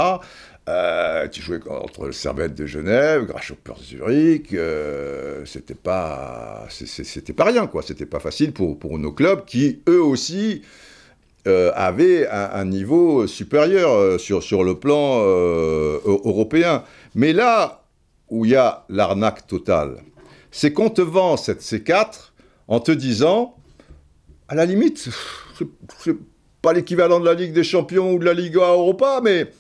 [0.69, 7.45] Euh, tu jouais contre le Servette de Genève, Grasshopper Zurich, euh, c'était pas, c'était pas
[7.45, 10.61] rien quoi, c'était pas facile pour, pour nos clubs qui eux aussi
[11.47, 15.21] euh, avaient un, niveau supérieur sur, sur le plan
[16.05, 16.85] européen.
[17.15, 17.85] Mais là
[18.29, 20.03] où il y a l'arnaque totale,
[20.51, 22.33] c'est qu'on te vend cette C4
[22.67, 23.57] en te disant,
[24.49, 25.09] à la limite,
[26.01, 26.17] c'est
[26.61, 29.51] pas l'équivalent de la Ligue des Champions ou de la Liga Europa, mais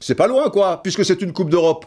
[0.00, 1.86] c'est pas loin, quoi, puisque c'est une Coupe d'Europe.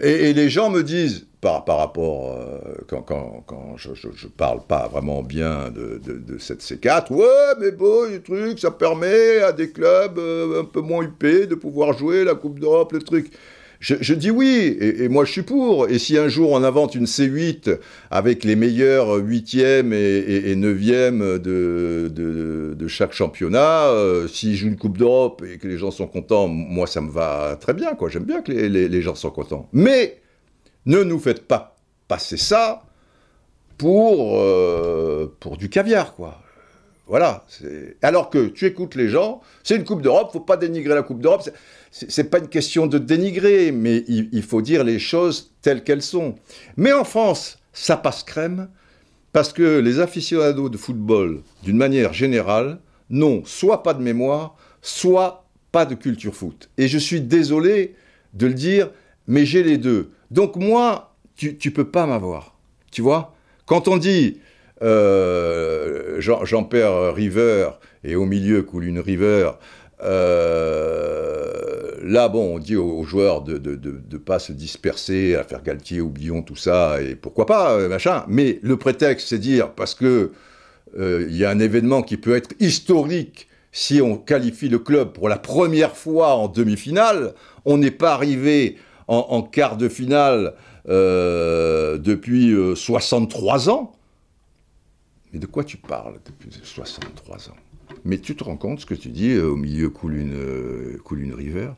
[0.00, 5.70] Et, les gens me disent, par, par rapport, euh, quand, je, parle pas vraiment bien
[5.70, 10.62] de, de, cette C4, ouais, mais bon, le truc, ça permet à des clubs euh,
[10.62, 13.32] un peu moins huppés de pouvoir jouer la Coupe d'Europe, le truc.
[13.80, 15.88] Je, dis oui, et, moi je suis pour.
[15.88, 17.78] Et si un jour on invente une C8
[18.10, 25.44] avec les meilleurs 8e et, 9e de, chaque championnat, euh, s'ils jouent une Coupe d'Europe
[25.48, 27.96] et que les gens sont contents, moi ça me va très bien.
[28.08, 29.68] J'aime bien que les, les, gens soient contents.
[29.72, 30.20] Mais
[30.86, 31.76] ne nous faites pas
[32.08, 32.82] passer ça
[33.76, 36.40] pour, euh, pour du caviar, quoi.
[37.08, 37.46] Voilà.
[38.02, 41.20] Alors que tu écoutes les gens, c'est une Coupe d'Europe, faut pas dénigrer la Coupe
[41.20, 41.48] d'Europe
[41.90, 46.34] c'est pas une question de dénigrer, mais il, faut dire les choses telles qu'elles sont.
[46.76, 48.68] Mais en France, ça passe crème
[49.32, 52.78] parce que les aficionados de football, d'une manière générale,
[53.10, 56.68] n'ont soit pas de mémoire, soit pas de culture foot.
[56.76, 57.94] Et je suis désolé
[58.34, 58.90] de le dire,
[59.26, 60.10] mais j'ai les deux.
[60.30, 62.54] Donc moi, tu, tu peux pas m'avoir.
[62.90, 63.34] Tu vois?
[63.66, 64.40] Quand on dit
[64.82, 67.70] euh, Jean-Pierre River
[68.04, 69.50] et au milieu coule une River,
[70.02, 76.00] euh, là, bon, on dit aux, joueurs de ne pas se disperser, à faire Galtier,
[76.00, 78.24] oublions tout ça, et pourquoi pas, euh, machin.
[78.28, 80.32] Mais le prétexte, c'est dire, parce que
[80.96, 85.28] il y a un événement qui peut être historique si on qualifie le club pour
[85.28, 87.34] la première fois en demi-finale,
[87.66, 90.54] on n'est pas arrivé en, quart de finale
[90.86, 93.97] depuis 63 ans.
[95.32, 97.56] Mais de quoi tu parles depuis 63 ans?
[98.04, 101.34] Mais tu te rends compte ce que tu dis, euh, au milieu coule une, euh,
[101.34, 101.74] rivière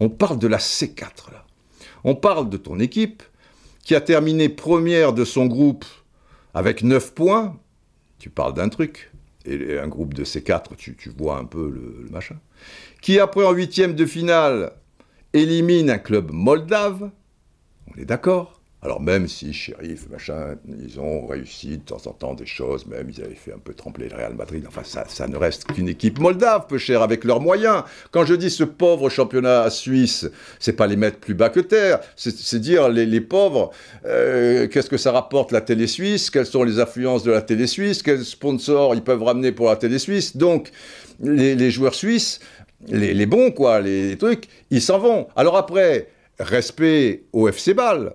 [0.00, 1.44] On parle de la C4 là.
[2.04, 3.22] On parle de ton équipe
[3.84, 5.84] qui a terminé première de son groupe
[6.54, 7.58] avec 9 points.
[8.18, 9.10] Tu parles d'un truc.
[9.44, 12.36] Et un groupe de C4, tu, vois un peu le, le machin.
[13.00, 14.72] Qui après en huitième de finale
[15.32, 17.10] élimine un club moldave.
[17.90, 18.61] On est d'accord?
[18.84, 23.08] Alors même si shérif, machin, ils ont réussi de temps en temps des choses, même
[23.16, 25.88] ils avaient fait un peu trembler le Real Madrid, enfin ça, ça ne reste qu'une
[25.88, 27.84] équipe moldave, peu cher, avec leurs moyens.
[28.10, 30.28] Quand je dis ce pauvre championnat suisse,
[30.58, 33.70] c'est pas les mettre plus bas que terre, c'est dire les, pauvres,
[34.04, 37.68] euh, qu'est-ce que ça rapporte la télé suisse, quelles sont les influences de la télé
[37.68, 40.36] suisse, quels sponsors ils peuvent ramener pour la télé suisse.
[40.36, 40.72] Donc
[41.22, 42.40] les, joueurs suisses,
[42.88, 45.28] les, les, bons quoi, les trucs, ils s'en vont.
[45.36, 46.08] Alors après,
[46.40, 48.14] respect au FC Bâle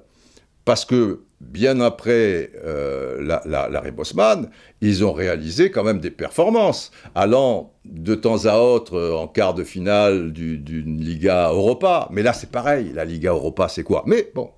[0.67, 4.49] parce que bien après euh, l'arrêt Bosman,
[4.81, 9.53] ils ont réalisé quand même des performances, allant de temps à autre euh, en quart
[9.53, 12.09] de finale d'une Liga Europa.
[12.11, 14.03] Mais là, c'est pareil, la Liga Europa, c'est quoi?
[14.07, 14.49] Mais bon,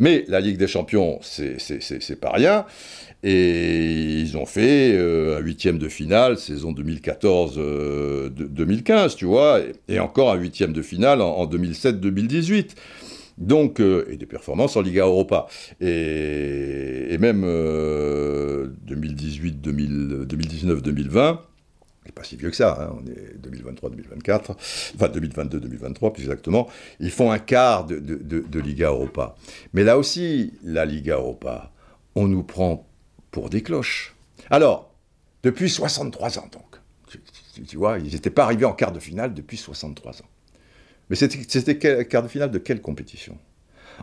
[0.00, 2.66] mais la Ligue des Champions, c'est pas rien.
[3.22, 10.32] Et ils ont fait euh, un huitième de finale, saison 2014-2015, tu vois, et, encore
[10.32, 12.70] un huitième de finale en 2007-2018.
[13.42, 15.48] Donc, euh, et des performances en Liga Europa.
[15.80, 21.40] Et, même 2018, 2019, 2020,
[22.04, 26.68] c'est pas si vieux que ça, hein, on est 2023-2024, enfin 2022-2023 plus exactement,
[26.98, 29.36] ils font un quart de, Liga Europa.
[29.72, 31.70] Mais là aussi, la Liga Europa,
[32.16, 32.88] on nous prend
[33.30, 34.16] pour des cloches.
[34.50, 34.92] Alors,
[35.42, 36.80] depuis 63 ans donc,
[37.68, 40.26] tu vois, ils n'étaient pas arrivés en quart de finale depuis 63 ans.
[41.12, 43.36] Mais c'était quart de finale de quelle compétition?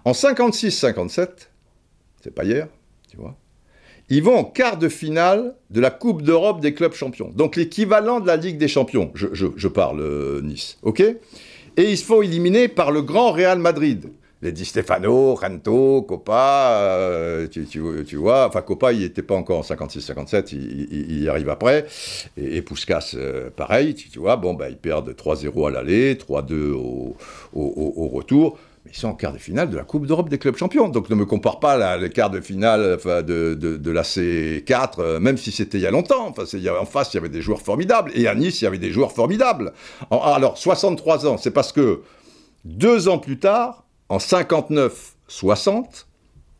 [0.05, 1.27] En 56-57,
[2.21, 2.67] c'est pas hier,
[3.09, 3.35] tu vois,
[4.09, 7.31] ils vont en quart de finale de la Coupe d'Europe des clubs champions.
[7.35, 10.99] Donc l'équivalent de la Ligue des champions, je, parle euh, Nice, ok?
[10.99, 16.71] Et ils se font éliminer par le grand Real Madrid les Di Stefano, Ranto, Copa,
[16.71, 21.85] euh, tu, vois, enfin Copa, il n'était pas encore en 56-57, il, y arrive après,
[22.37, 22.63] et, et
[23.15, 27.15] euh, pareil, tu, vois, bon, bah, ils perdent 3-0 à l'aller, 3-2 au,
[28.13, 30.87] retour, mais ils sont en quart de finale de la Coupe d'Europe des clubs champions,
[30.87, 35.35] donc ne me compare pas le quart de finale de, de, la C4, euh, même
[35.35, 36.33] si c'était il y a longtemps, en
[36.85, 39.11] face, il y avait des joueurs formidables, et à Nice, il y avait des joueurs
[39.11, 39.73] formidables.
[40.09, 42.03] alors, 63 ans, c'est parce que
[42.63, 46.05] deux ans plus tard, en 59-60,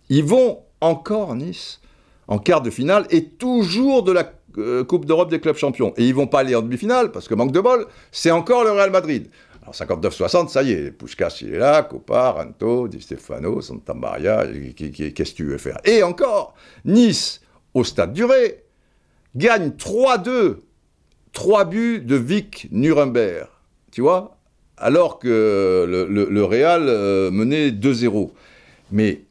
[0.10, 1.82] ils vont encore Nice
[2.28, 5.94] en quart de finale et toujours de la euh, Coupe d'Europe des clubs champions.
[5.98, 8.72] Et ils vont pas aller en demi-finale parce que manque de bol, c'est encore le
[8.72, 9.30] Real Madrid.
[9.64, 14.46] Alors 59-60, ça y est, Puskas il est là, Copa, Ranto, Di Stefano, Santa Maria,
[14.76, 15.80] qu'est-ce que tu veux faire?
[15.86, 16.54] Et encore,
[16.86, 17.42] Nice,
[17.74, 18.64] au stade duré,
[19.36, 20.58] gagne 3-2,
[21.34, 23.48] 3 buts de Vic Nuremberg.
[23.92, 24.39] Tu vois?
[24.80, 28.32] Alors que le, Real euh, menait 2-0.
[28.92, 29.22] Mais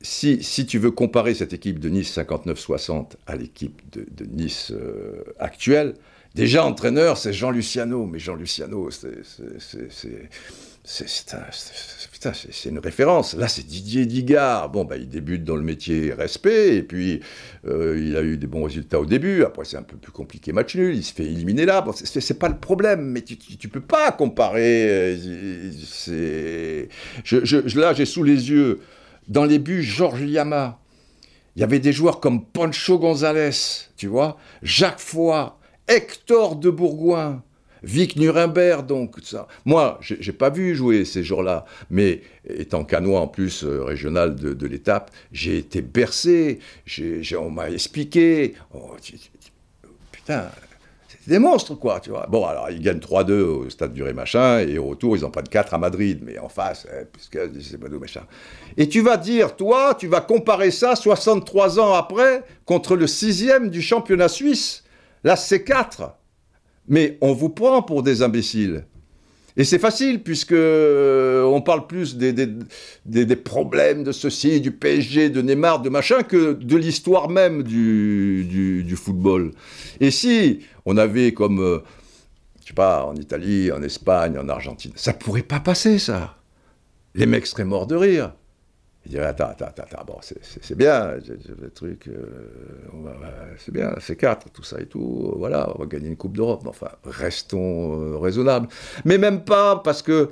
[0.00, 5.94] si, tu veux comparer cette équipe de Nice 59-60 à l'équipe de, Nice euh, actuelle,
[6.34, 8.06] déjà entraîneur, c'est Jean Luciano.
[8.06, 10.28] Mais Jean Luciano, c'est
[10.90, 13.34] c'est une référence.
[13.34, 14.70] Là, c'est Didier Digard.
[14.70, 17.20] Bon, bah, il débute dans le métier respect, et puis
[17.66, 19.44] euh, il a eu des bons résultats au début.
[19.44, 20.96] Après, c'est un peu plus compliqué, match nul.
[20.96, 21.82] Il se fait éliminer là.
[21.82, 25.16] Bon, c'est pas le problème, mais tu, tu, peux pas comparer.
[26.08, 26.86] Euh,
[27.74, 28.80] là, j'ai sous les yeux,
[29.28, 30.80] dans les buts, Georges Liama.
[31.54, 33.50] Il y avait des joueurs comme Pancho González,
[33.98, 35.52] tu vois, Jacques Foy,
[35.86, 37.42] Hector de Bourgoin.
[37.82, 39.46] Vic Nuremberg, donc, ça.
[39.64, 44.66] Moi, j'ai pas vu jouer ces jours-là, mais étant canois en plus euh, régional de,
[44.66, 46.58] l'étape, j'ai été bercé,
[47.38, 48.54] on m'a expliqué.
[48.74, 48.96] Oh,
[50.12, 50.48] putain,
[51.08, 52.26] c'est des monstres, quoi, tu vois.
[52.28, 55.30] Bon, alors, ils gagnent 3-2 au stade du Ré, machin, et au retour, ils en
[55.30, 58.22] prennent 4 à Madrid, mais en face, eh, puisque c'est pas machin.
[58.76, 63.70] Et tu vas dire, toi, tu vas comparer ça 63 ans après contre le sixième
[63.70, 64.84] du championnat suisse.
[65.24, 66.14] Là, c'est 4
[66.88, 68.84] mais on vous prend pour des imbéciles.
[69.58, 72.46] Et c'est facile, puisque euh, on parle plus des, des,
[73.04, 78.46] des, problèmes de ceci, du PSG, de Neymar, de machin, que de l'histoire même du,
[78.48, 79.50] du, du, football.
[79.98, 81.78] Et si on avait comme, euh,
[82.62, 86.36] je sais pas, en Italie, en Espagne, en Argentine, ça pourrait pas passer, ça.
[87.16, 88.32] Les mecs seraient morts de rire.
[89.08, 92.50] Il dirait, attends, attends, attends, bon, c'est bien, le truc, euh,
[93.56, 96.60] c'est bien, c'est quatre, tout ça et tout, voilà, on va gagner une Coupe d'Europe,
[96.62, 98.68] mais enfin, restons euh, raisonnables.
[99.06, 100.28] Mais même pas, parce que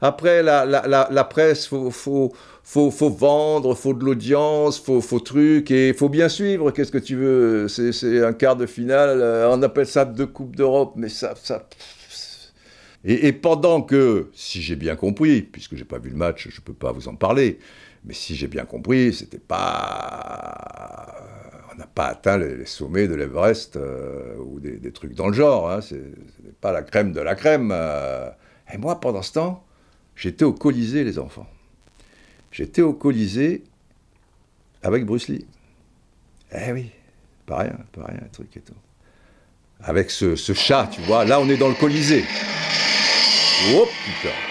[0.00, 5.18] après, la, la, la, presse, faut, faut, faut, faut, vendre, faut de l'audience, faut, faut
[5.18, 9.50] truc, et faut bien suivre, qu'est-ce que tu veux, c'est un quart de finale, euh,
[9.50, 11.34] on appelle ça deux Coupes d'Europe, mais ça...
[11.42, 11.66] ça
[13.04, 16.60] et, et pendant que, si j'ai bien compris, puisque j'ai pas vu le match, je
[16.60, 17.58] peux pas vous en parler,
[18.04, 21.16] mais si j'ai bien compris, c'était pas.
[21.72, 25.70] On n'a pas atteint les, sommets de l'Everest euh, ou des, trucs dans le genre.
[25.70, 25.80] Hein.
[25.80, 27.70] Ce n'est pas la crème de la crème.
[27.72, 28.30] Euh.
[28.72, 29.64] Et moi, pendant ce temps,
[30.16, 31.46] j'étais au Colisée, les enfants.
[32.50, 33.64] J'étais au Colisée
[34.82, 35.46] avec Bruce Lee.
[36.52, 36.90] Eh oui,
[37.46, 38.74] pas rien, pas rien, un truc et tout.
[39.82, 41.24] Avec ce, chat, tu vois.
[41.24, 42.24] Là, on est dans le Colisée.
[43.74, 44.49] Oh putain.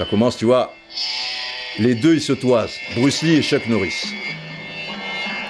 [0.00, 0.72] Ça commence, tu vois,
[1.78, 4.06] les deux, ils se toisent, Bruce Lee et Chuck Norris.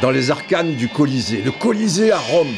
[0.03, 2.53] Dans les arcanes du Colisée, le Colisée à Rome.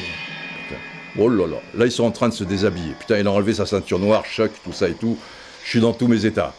[1.18, 2.94] Oh là là, là ils sont en train de se déshabiller.
[2.98, 5.18] Putain, il a enlevé sa ceinture noire, Chuck, tout ça et tout.
[5.64, 6.54] Je suis dans tous mes états.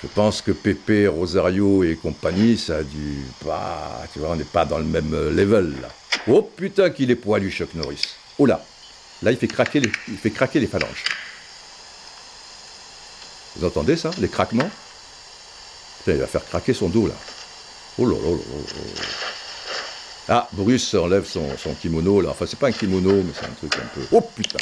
[0.00, 3.24] Je pense que Pepe, Rosario et compagnie, ça a dû.
[3.44, 5.88] Bah, tu vois, on n'est pas dans le même euh, level là.
[6.28, 8.14] Oh putain, qu'il est poilu, Chuck Norris.
[8.38, 8.64] Oh là,
[9.24, 11.02] là il fait craquer il fait craquer les phalanges.
[13.56, 14.70] Vous entendez ça Les craquements
[15.98, 17.14] Putain, il va faire craquer son dos là.
[17.98, 18.36] Oh là là là.
[20.28, 21.46] Ah, Bruce enlève son,
[21.80, 22.30] kimono là.
[22.30, 24.00] Enfin, c'est pas un kimono, mais c'est un truc un peu.
[24.12, 24.58] Oh putain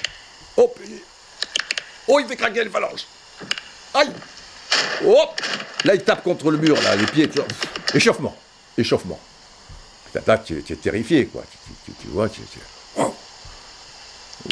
[0.56, 0.72] Oh
[2.08, 3.06] Oh, il fait craquer les phalanges
[3.94, 4.10] Aïe
[5.06, 5.24] Oh
[5.84, 7.28] Là, il tape contre le mur là, les pieds.
[7.94, 8.36] Échauffement
[8.76, 9.18] Échauffement.
[10.06, 11.44] Putain, là, tu, es terrifié quoi.
[11.84, 12.40] Tu, vois, tu.
[12.96, 13.14] Oh,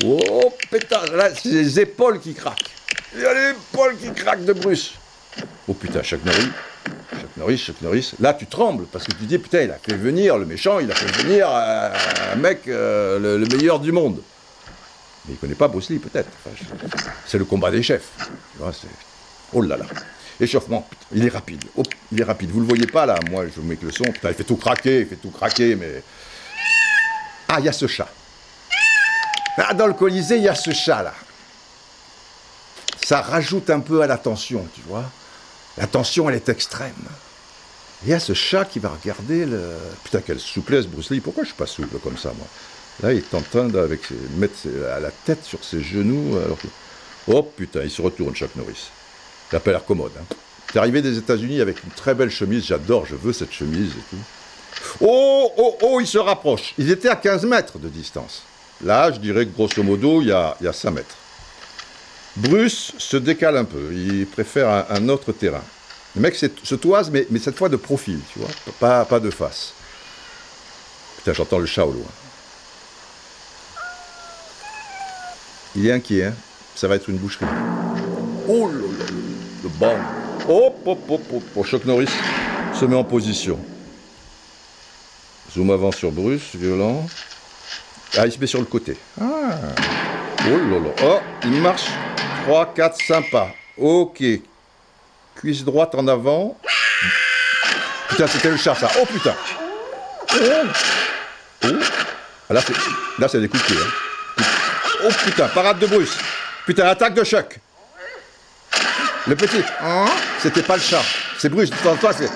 [0.04, 2.70] oh pétard Là, c'est les épaules qui craquent.
[3.14, 4.94] Il y a l'épaule qui craque de Bruce.
[5.68, 6.48] Oh putain, Chuck Norris.
[7.12, 8.12] Chuck Norris, Chuck Norris.
[8.20, 10.90] Là, tu trembles parce que tu dis, putain, il a fait venir le méchant, il
[10.90, 11.92] a fait venir euh,
[12.32, 14.22] un mec, euh, le, meilleur du monde.
[15.26, 16.30] Mais il connaît pas Bruce peut-être.
[17.26, 18.10] c'est le combat des chefs.
[19.52, 19.86] oh là là.
[20.40, 21.62] Échauffement, il est rapide.
[21.76, 21.82] Oh,
[22.12, 22.50] il est rapide.
[22.50, 24.04] Vous le voyez pas là, moi je vous mets que le son.
[24.04, 26.02] Putain, il fait tout craquer, il fait tout craquer, mais.
[27.46, 28.08] Ah, il y a ce chat.
[29.58, 31.12] Ah, dans le Colisée, il y a ce chat là
[33.10, 35.02] ça rajoute un peu à la tension, tu vois.
[35.76, 36.92] La tension, elle est extrême.
[38.04, 39.60] Il y a ce chat qui va regarder le.
[40.04, 41.18] Putain, quelle souplesse, Bruce Lee.
[41.18, 42.46] Pourquoi je suis pas souple comme ça, moi
[43.02, 43.98] Là, il est en train de
[44.36, 44.54] mettre
[45.02, 46.36] la tête sur ses genoux.
[46.36, 46.58] Alors
[47.26, 48.90] Oh putain, il se retourne, Chuck Norris.
[49.50, 50.12] Il a pas l'air commode.
[50.16, 50.36] Hein.
[50.72, 52.66] C'est arrivé des États-Unis avec une très belle chemise.
[52.66, 54.22] J'adore, je veux cette chemise et tout.
[55.00, 56.74] Oh, oh, oh, il se rapproche.
[56.78, 58.44] Ils étaient à 15 mètres de distance.
[58.84, 61.16] Là, je dirais que grosso modo, il y il y a 5 mètres.
[62.36, 65.62] Bruce se décale un peu, il préfère un, autre terrain.
[66.14, 69.74] Le mec se toise, mais, cette fois de profil, tu vois, pas, pas de face.
[71.18, 72.06] Putain, j'entends le chat au loin.
[75.76, 76.34] Il est inquiet, hein
[76.74, 77.44] ça va être une boucherie.
[78.48, 79.04] Oh là là,
[79.62, 80.00] le bang
[80.48, 82.08] Hop, hop, hop, hop, Chuck Norris
[82.72, 83.58] se met en position.
[85.52, 87.06] Zoom avant sur Bruce, violent.
[88.16, 88.96] Ah, il se met sur le côté.
[89.20, 89.58] Ah
[90.46, 91.88] Oh là là Oh, il marche
[92.44, 93.48] 3, 4, sympa.
[93.76, 94.22] Ok.
[95.36, 96.58] Cuisse droite en avant.
[98.08, 98.90] Putain, c'était le chat, ça.
[99.00, 99.34] Oh putain.
[100.32, 101.68] Oh.
[102.48, 102.74] Ah, là, c'est,
[103.18, 103.76] là, c'est des coups de pied.
[103.82, 104.42] Hein.
[105.04, 106.16] Oh putain, parade de Bruce.
[106.66, 107.58] Putain, attaque de choc.
[109.26, 109.62] Le petit.
[110.42, 111.02] C'était pas le chat.
[111.38, 111.70] C'est Bruce.
[111.82, 112.30] Toi, c'est.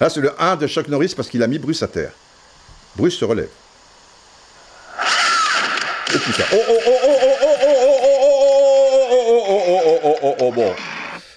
[0.00, 2.12] Là, c'est le 1 de Chuck Norris parce qu'il a mis Bruce à terre.
[2.96, 3.48] Bruce se relève.
[6.16, 6.44] Oh putain.
[6.50, 7.96] Oh oh oh oh oh oh
[9.10, 10.74] oh oh oh oh oh oh bon.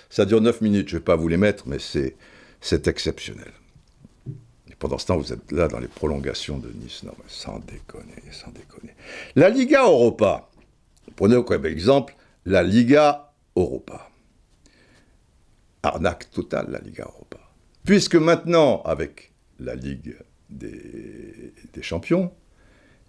[0.09, 2.15] Ça dure 9 minutes, je vais pas vous les mettre, mais c'est
[2.61, 3.51] c'est exceptionnel.
[4.69, 7.03] Et pendant ce temps, vous êtes là dans les prolongations de Nice.
[7.03, 8.95] Non, mais sans déconner, sans déconner.
[9.35, 10.49] La Liga Europa.
[11.17, 12.15] Prenez comme exemple
[12.45, 14.09] la Liga Europa.
[15.83, 17.37] Arnaque totale, la Liga Europa.
[17.85, 20.15] Puisque maintenant, avec la Ligue
[20.49, 22.31] des, des champions,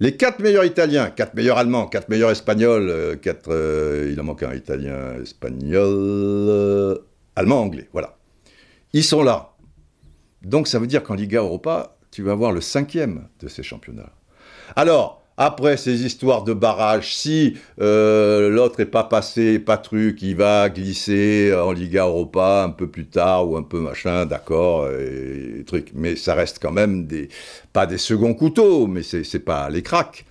[0.01, 4.25] les quatre meilleurs Italiens, quatre meilleurs Allemands, quatre meilleurs Espagnols, euh, quatre, euh, il en
[4.25, 6.99] manque un Italien, Espagnol, euh,
[7.37, 8.17] Allemand, Anglais, voilà.
[8.93, 9.55] Ils sont là.
[10.43, 14.13] Donc ça veut dire qu'en Liga Europa, tu vas avoir le cinquième de ces championnats.
[14.75, 20.37] Alors, Après ces histoires de barrage, si euh, l'autre n'est pas passé, pas truc, il
[20.37, 24.87] va glisser en Liga Europa un peu plus tard ou un peu machin, d'accord,
[25.67, 25.93] truc.
[25.95, 27.31] Mais ça reste quand même des,
[27.73, 30.27] pas des seconds couteaux, mais c'est pas les cracks.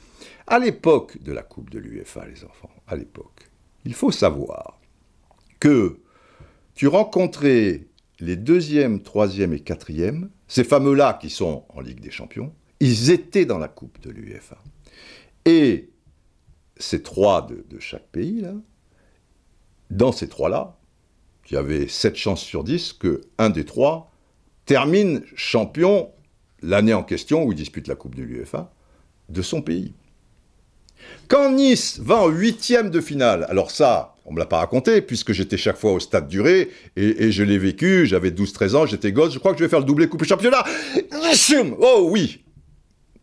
[0.45, 3.49] À l'époque de la Coupe de l'UEFA, les enfants, à l'époque,
[3.85, 4.79] il faut savoir
[5.59, 5.97] que
[6.75, 7.87] tu rencontrais
[8.19, 13.45] les deuxième, troisième et quatrième, ces fameux-là qui sont en Ligue des Champions, ils étaient
[13.45, 14.57] dans la Coupe de l'UEFA.
[15.45, 15.89] Et
[16.77, 18.53] ces trois de, chaque pays, là,
[19.89, 20.77] dans ces trois-là,
[21.49, 24.11] il y avait 7 chances sur 10 que un des trois
[24.65, 26.11] termine champion
[26.61, 28.71] l'année en question où il dispute la Coupe de l'UEFA
[29.29, 29.93] de son pays.
[31.27, 35.01] Quand Nice va en huitième de finale, alors ça, on ne me l'a pas raconté,
[35.01, 39.11] puisque j'étais chaque fois au stade duré, et, je l'ai vécu, j'avais 12-13 ans, j'étais
[39.11, 40.63] gosse, je crois que je vais faire le doublé Coupe Championnat.
[41.79, 42.43] Oh oui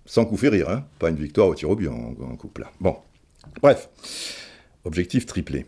[0.07, 2.67] sans coup fait rire, hein pas une victoire au tir au but en, couple.
[2.81, 2.97] Bon,
[3.61, 3.91] bref,
[4.85, 5.67] objectif triplé.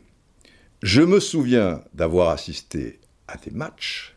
[0.82, 4.16] Je me souviens d'avoir assisté à des matchs.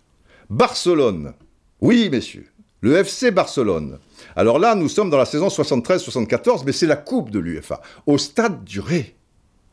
[0.49, 1.33] Barcelone,
[1.81, 2.47] oui messieurs,
[2.81, 3.99] le FC Barcelone.
[4.35, 8.17] Alors là, nous sommes dans la saison 73-74, mais c'est la coupe de l'UFA, au
[8.17, 9.15] stade du Ré.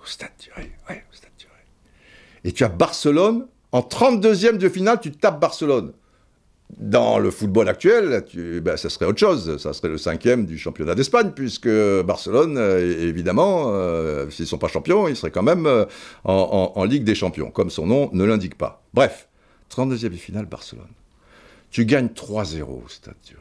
[0.02, 1.62] Au stade du Ré, ouais, au stade du Ré.
[2.44, 5.92] Et tu as Barcelone, en 32e de finale, tu tapes Barcelone
[6.76, 8.24] dans le football actuel,
[8.62, 9.56] ben, ça serait autre chose.
[9.58, 11.68] Ça serait le cinquième du championnat d'Espagne, puisque
[12.04, 15.86] Barcelone, euh, évidemment, euh, s'ils ne sont pas champions, ils seraient quand même euh,
[16.24, 18.82] en, Ligue des champions, comme son nom ne l'indique pas.
[18.94, 19.28] Bref,
[19.74, 20.86] 32e finale, Barcelone.
[21.70, 23.34] Tu gagnes 3-0 au Stade du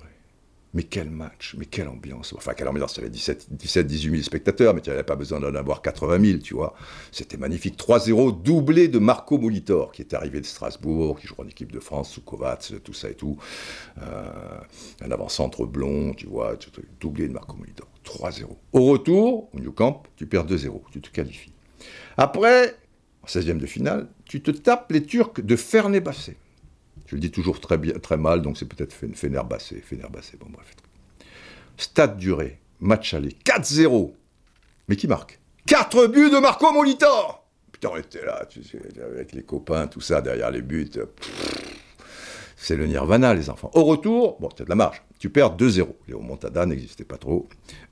[0.78, 2.36] mais quel match, mais quelle ambiance.
[2.38, 5.16] Enfin, quelle ambiance, il y avait 17, 17 18 000 spectateurs, mais tu n'avais pas
[5.16, 6.76] besoin d'en avoir 80 000, tu vois.
[7.12, 7.80] C'était magnifique.
[7.80, 11.80] 3-0, doublé de Marco Molitor, qui est arrivé de Strasbourg, qui joue en équipe de
[11.80, 13.40] France, sous Kovacs, tout ça et tout.
[14.04, 14.30] Euh,
[15.02, 16.56] un avant-centre blond, tu vois,
[17.00, 17.88] doublé de Marco Molitor.
[18.06, 18.46] 3-0.
[18.74, 21.54] Au retour, au New Camp, tu perds 2-0, tu te qualifies.
[22.18, 22.76] Après,
[23.24, 26.38] en 16e de finale, tu te tapes les Turcs de Fernebacé.
[27.08, 29.74] Je le dis toujours très, mal, donc c'est peut-être Fenerbahçe.
[29.82, 30.76] Fenerbahçe, bon bref.
[31.78, 34.12] Stade duré, match aller, 4-0.
[34.90, 35.40] Mais qui marque?
[35.68, 38.46] 4 buts de Marco Molitor Putain, on était là,
[39.06, 40.90] avec les copains, tout ça, derrière les buts.
[42.58, 43.72] C'est le nirvana, les enfants.
[43.74, 45.04] Au retour, bon, as de la marge.
[45.20, 45.88] Tu perds 2-0.
[46.08, 47.48] Léo Montada n'existait pas trop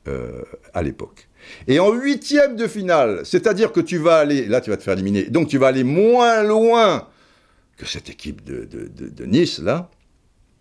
[0.07, 0.43] euh,
[0.73, 1.29] à l'époque.
[1.67, 4.93] Et en huitième de finale, c'est-à-dire que tu vas aller, là tu vas te faire
[4.93, 7.07] éliminer, donc tu vas aller moins loin
[7.77, 9.91] que cette équipe de, Nice, là,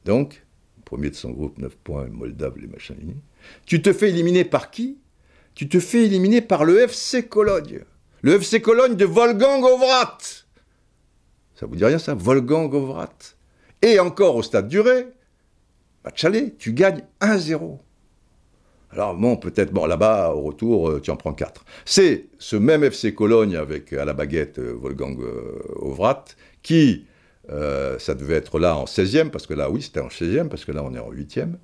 [0.04, 0.44] donc,
[0.84, 2.96] premier de son groupe, 9 points, Moldave, les machins.
[3.66, 4.98] Tu te fais éliminer par qui?
[5.54, 7.84] Tu te fais éliminer par le FC Cologne.
[8.22, 10.18] Le FC Cologne de Volgang Ovrat.
[11.54, 12.14] Ça vous dit rien, ça?
[12.14, 13.14] Volgang Ovrat.
[13.82, 15.06] Et encore au stade duré,
[16.04, 17.78] match aller, tu gagnes 1-0.
[18.94, 21.64] Alors bon, peut-être, bon, là-bas, au retour, euh, tu en prends 4.
[21.84, 26.24] C'est ce même FC Cologne avec à la baguette euh, Volgang euh, Ovrat
[26.62, 27.04] qui,
[27.50, 30.64] euh, ça devait être là en 16e, parce que là, oui, c'était en 16e, parce
[30.64, 31.54] que là, on est en 8e,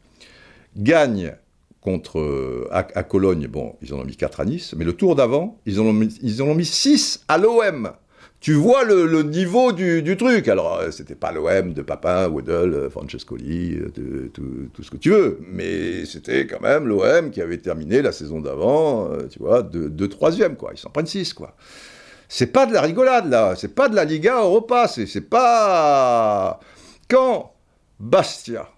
[0.76, 1.34] gagne
[1.80, 5.16] contre, euh, à, Cologne, bon, ils en ont mis 4 à Nice, mais le tour
[5.16, 7.92] d'avant, ils, en ont mis, ils en ont mis 6 à l'OM.
[8.40, 10.48] Tu vois le, niveau du, truc.
[10.48, 15.40] Alors, euh, c'était pas l'OM de Papin, Woodle, Francescoli, de, tout, ce que tu veux,
[15.46, 20.56] mais c'était quand même l'OM qui avait terminé la saison d'avant, tu vois, de, troisième,
[20.56, 20.70] quoi.
[20.72, 21.54] Ils s'en prennent 6, quoi
[22.32, 26.60] c'est pas de la rigolade là, c'est pas de la Liga Europa, c'est pas.
[27.08, 27.52] Quand
[27.98, 28.68] Bastia,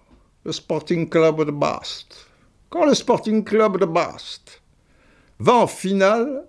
[0.43, 2.27] le Sporting Club de Bast,
[2.69, 4.61] quand le Sporting Club de Bast
[5.39, 6.45] va en finale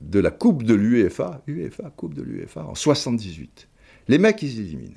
[0.00, 3.68] de la Coupe de l'UEFA, UEFA, Coupe de l'UEFA, en 78,
[4.08, 4.96] les mecs ils éliminent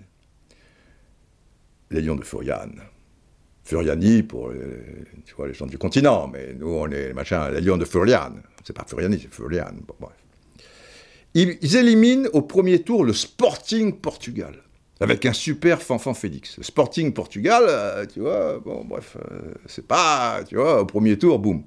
[1.91, 2.69] les Lions de Furian.
[3.63, 4.59] Furiani pour les,
[5.25, 8.33] tu vois, les gens du continent, mais nous on est machin, les Lions de Furian.
[8.63, 9.73] C'est pas Furiani, c'est Furian.
[9.99, 10.15] bref.
[11.35, 14.55] Ils, éliminent au premier tour le Sporting Portugal,
[14.99, 16.57] avec un super fanfan Félix.
[16.57, 21.17] Le Sporting Portugal, euh, tu vois, bon, bref, euh, c'est pas, tu vois, au premier
[21.19, 21.63] tour, boum.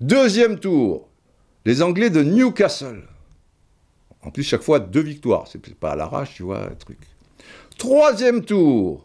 [0.00, 1.08] Deuxième tour,
[1.64, 3.02] les Anglais de Newcastle.
[4.22, 5.46] En plus, chaque fois, deux victoires.
[5.50, 6.98] C'est pas à l'arrache, tu vois, truc.
[7.76, 9.04] Troisième tour,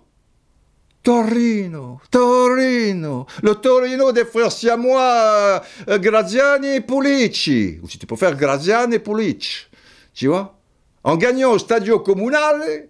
[1.01, 7.80] Torino, Torino, le Torino des frères siamois euh, Graziani et Pulici.
[7.82, 9.68] Ou si tu faire Graziani et Pulici.
[10.14, 10.60] Tu vois?
[11.03, 12.89] En gagnant au Stadio Comunale,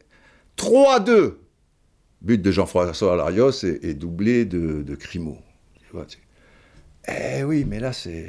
[0.57, 1.36] 3-2.
[2.22, 5.38] But de Jean-François Alarios et, doublé de, de Crimo.
[5.86, 6.07] Tu vois,
[7.07, 8.26] eh oui, mais là, c'est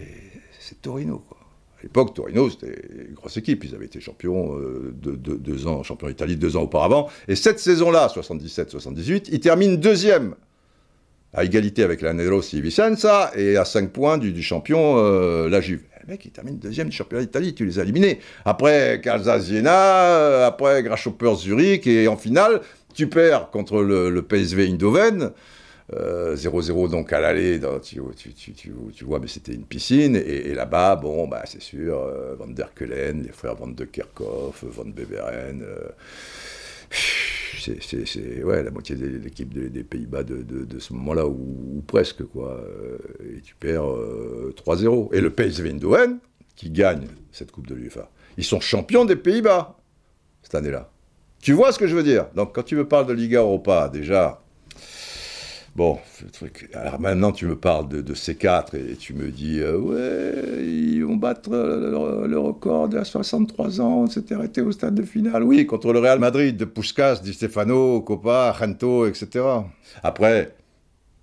[0.83, 1.25] Torino,
[1.89, 3.65] l'époque, Torino, c'était une grosse équipe.
[3.65, 7.09] Ils avaient été champions euh, de, deux ans, champion d'Italie deux ans auparavant.
[7.29, 10.35] Et cette saison-là, 77-78, ils terminent deuxième
[11.33, 15.83] à égalité avec la Nerossi Vicenza et à 5 points du, champion, euh, la Juve.
[16.07, 18.21] Le mec, il termine deuxième du championnat d'Italie, tu les as éliminés.
[18.45, 22.61] Après Calza Siena, après Grasshopper Zurich, et en finale,
[22.95, 25.33] tu perds contre le, PSV Eindhoven.
[25.93, 28.01] 0-0 euh, donc à l'aller, tu,
[29.05, 31.99] vois, mais c'était une piscine, et, là-bas, bon, bah, c'est sûr,
[32.39, 35.65] Van der Kelen, les frères Van de Kerkhoff, Van Beveren,
[36.91, 42.61] c'est ouais, la moitié de l'équipe des, Pays-Bas de, ce moment-là, ou, presque, quoi.
[42.61, 42.99] Euh,
[43.37, 45.09] et tu perds 3-0.
[45.13, 46.19] Euh, et le PSV Eindhoven,
[46.57, 49.77] qui gagne cette Coupe de l'UEFA, ils sont champions des Pays-Bas
[50.43, 50.91] cette année-là.
[51.41, 52.27] Tu vois ce que je veux dire?
[52.35, 54.43] Donc, quand tu me parles de Liga Europa, déjà,
[55.79, 55.97] Bon,
[56.33, 56.69] truc.
[56.75, 61.05] Alors maintenant, tu me parles de, ces quatre et tu me dis, euh, ouais, ils
[61.05, 65.45] vont battre le, record à 63 ans, on s'était arrêté au stade de finale.
[65.45, 69.45] Oui, contre le Real Madrid, de Puskas, Di Stefano, Copa, Gento, etc.
[70.03, 70.57] Après,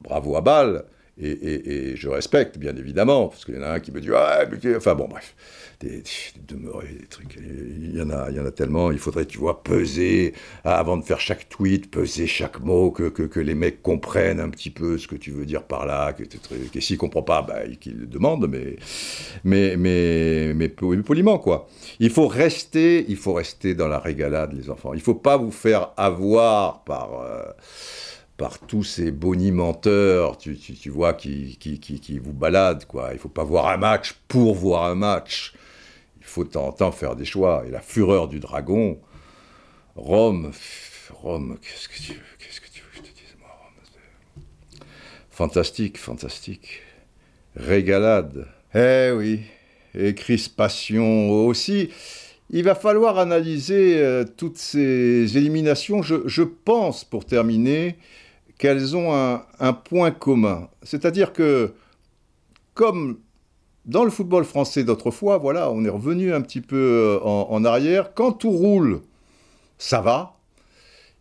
[0.02, 0.86] bravo à Bâle,
[1.18, 4.46] et, je respecte, bien évidemment, parce qu'il y en a un qui me dit, ah,
[4.76, 5.36] enfin bon, bref
[5.80, 6.04] des,
[6.48, 7.38] demeurés, des trucs.
[7.38, 8.92] Il y, en a, il y en a tellement.
[8.92, 13.40] Il faudrait, tu vois, peser avant de faire chaque tweet, peser chaque mot, que, que,
[13.40, 16.14] les mecs comprennent un petit peu ce que tu veux dire par là.
[16.14, 18.78] Que, que s'ils ne comprennent pas, bah, qu'ils le demandent, mais,
[19.44, 21.68] mais, mais, mais, poliment, quoi.
[22.00, 24.94] Il faut rester, il faut rester dans la régalade, les enfants.
[24.94, 27.22] Il ne faut pas vous faire avoir par.
[27.22, 27.44] Euh,
[28.38, 33.12] par tous ces bonimenteurs, tu, tu, vois, qui, qui, qui, vous baladent, quoi.
[33.14, 35.54] Il faut pas voir un match pour voir un match
[36.26, 37.64] faut de temps en temps faire des choix.
[37.68, 39.00] Et la fureur du dragon,
[39.96, 40.52] Rome,
[41.12, 44.82] Rome, qu'est-ce que tu veux, qu'est-ce que tu veux que je te dise, moi, Rome
[45.30, 46.82] Fantastique, fantastique.
[47.56, 48.48] Régalade.
[48.74, 49.42] Eh oui,
[49.94, 51.90] et crispation aussi.
[52.50, 56.02] Il va falloir analyser euh, toutes ces éliminations.
[56.02, 57.96] Je, je, pense, pour terminer,
[58.58, 60.70] qu'elles ont un, point commun.
[60.84, 61.74] C'est-à-dire que,
[62.74, 63.18] comme
[63.86, 68.14] dans le football français d'autrefois, voilà, on est revenu un petit peu euh, en, arrière.
[68.14, 69.02] Quand tout roule,
[69.78, 70.34] ça va.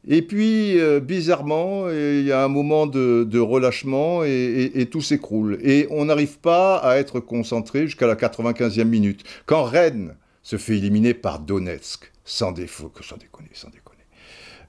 [0.07, 5.59] Et puis, euh, bizarrement, il y a un moment de, relâchement et, tout s'écroule.
[5.63, 9.25] Et on n'arrive pas à être concentré jusqu'à la 95e minute.
[9.47, 14.05] Quand Rennes se fait éliminer par Donetsk, sans défaut, sans déconner, sans déconner,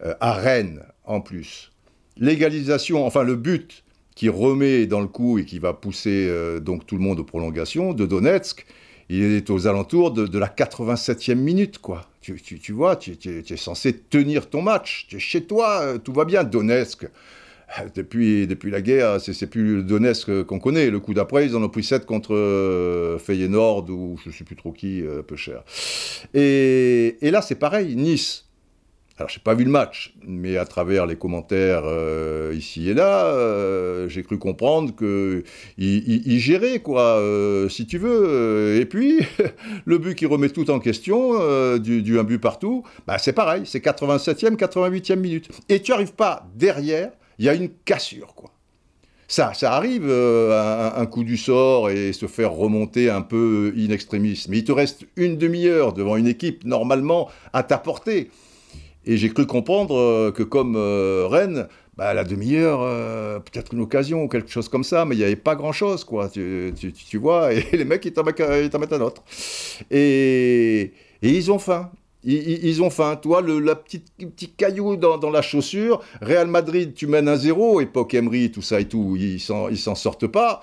[0.04, 1.72] euh, à Rennes en plus,
[2.18, 3.84] l'égalisation, enfin le but
[4.16, 7.26] qui remet dans le coup et qui va pousser euh, donc tout le monde aux
[7.26, 8.66] prolongations de Donetsk.
[9.10, 12.10] Il est aux alentours de, la 87e minute, quoi.
[12.22, 12.34] Tu,
[12.74, 15.06] vois, tu, es censé tenir ton match.
[15.08, 16.44] Tu es chez toi, euh, tout va bien.
[16.44, 20.90] Donetsk, euh, depuis, depuis la guerre, c'est plus le Donetsk qu'on connaît.
[20.90, 24.56] Le coup d'après, ils en ont pris 7 contre Feyenoord ou je ne sais plus
[24.56, 25.64] trop qui, peu cher.
[26.34, 27.96] Et, et là, c'est pareil.
[27.96, 28.46] Nice,
[29.18, 33.28] alors, j'ai pas vu le match, mais à travers les commentaires euh, ici et là,
[33.28, 35.46] euh, j'ai cru comprendre que
[35.78, 38.76] il, gérait quoi, euh, si tu veux.
[38.76, 39.22] Et puis,
[39.86, 41.32] le but qui remet tout en question,
[41.78, 45.50] du, du, un but partout, bah c'est pareil, c'est 87e, 88e minute.
[45.70, 48.52] Et tu arrives pas derrière, il y a une cassure quoi.
[49.30, 53.92] Ça, ça arrive, un, un, coup du sort et se faire remonter un peu in
[53.92, 54.46] extremis.
[54.50, 58.30] Mais il te reste une demi-heure devant une équipe normalement à ta portée.
[59.06, 63.82] Et j'ai cru comprendre euh, que comme euh, Rennes, bah, la demi-heure, euh, peut-être une
[63.82, 66.30] occasion ou quelque chose comme ça, mais il n'y avait pas grand-chose, quoi.
[66.30, 66.74] Tu,
[67.14, 69.24] vois, et les mecs, ils t'en mettent, un autre.
[69.92, 71.92] Et, ils ont faim.
[72.24, 73.16] Ils, ont faim.
[73.22, 78.52] Toi, le petit caillou dans, la chaussure, Real Madrid, tu mènes un zéro, époque Emery,
[78.52, 80.62] tout ça et tout, ils s'en sortent pas.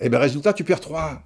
[0.00, 1.18] Et ben résultat, tu perds 3-1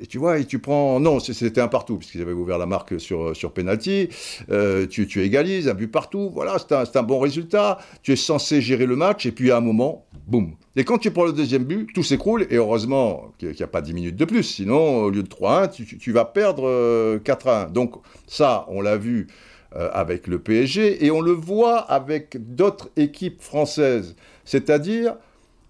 [0.00, 1.00] et tu vois, et tu prends.
[1.00, 4.08] Non, c'était un partout, puisqu'ils avaient ouvert la marque sur, sur penalty.
[4.50, 6.30] Euh, tu, égalises, un but partout.
[6.32, 7.78] Voilà, c'est un, un, bon résultat.
[8.02, 10.54] Tu es censé gérer le match, et puis à un moment, boum.
[10.76, 13.82] Et quand tu prends le deuxième but, tout s'écroule, et heureusement qu'il n'y a pas
[13.82, 14.44] 10 minutes de plus.
[14.44, 17.48] Sinon, au lieu de 3-1, tu, tu, vas perdre 4-1.
[17.48, 17.94] Euh, Donc,
[18.26, 19.26] ça, on l'a vu
[19.74, 24.14] euh, avec le PSG, et on le voit avec d'autres équipes françaises.
[24.44, 25.16] C'est-à-dire,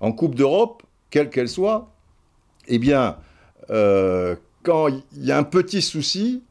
[0.01, 1.91] en Coupe d'Europe, quelle qu'elle soit,
[2.69, 3.17] eh bien
[3.71, 6.43] euh, quand il y a un petit souci,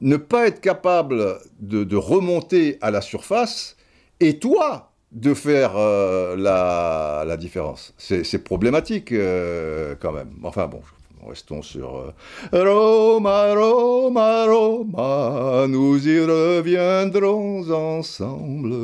[0.00, 3.76] ne pas être capable de, remonter à la surface
[4.18, 7.94] et toi de faire euh, la, différence.
[7.98, 10.30] C'est problématique euh, quand même.
[10.42, 10.80] Enfin bon,
[11.26, 12.14] restons sur
[12.52, 18.74] Roma, Roma, Roma, nous y reviendrons ensemble.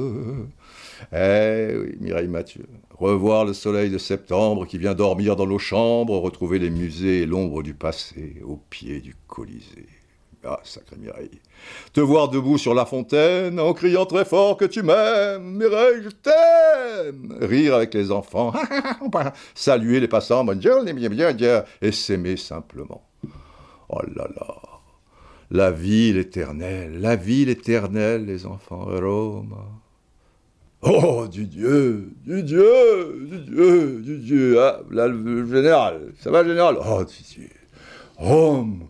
[1.12, 2.66] Eh oui, Mireille Mathieu.
[2.98, 7.26] Revoir le soleil de septembre qui vient dormir dans nos chambres, retrouver les musées et
[7.26, 9.86] l'ombre du passé au pied du Colisée.
[10.42, 11.40] Ah, sacré Mireille.
[11.92, 16.08] Te voir debout sur la fontaine, en criant très fort que tu m'aimes, Mireille, je
[16.08, 17.36] t'aime.
[17.40, 18.54] Rire avec les enfants,
[19.54, 20.46] saluer les passants,
[21.82, 23.02] et s'aimer simplement.
[23.88, 24.56] Oh là là.
[25.50, 29.56] La ville éternelle, la ville éternelle, les enfants, Rome.
[30.82, 34.60] Oh, du Dieu, du Dieu, du Dieu, du Dieu.
[34.60, 36.76] Ah, là, le général, ça va, général?
[36.78, 37.48] Oh, Dieu.
[38.16, 38.88] Rome,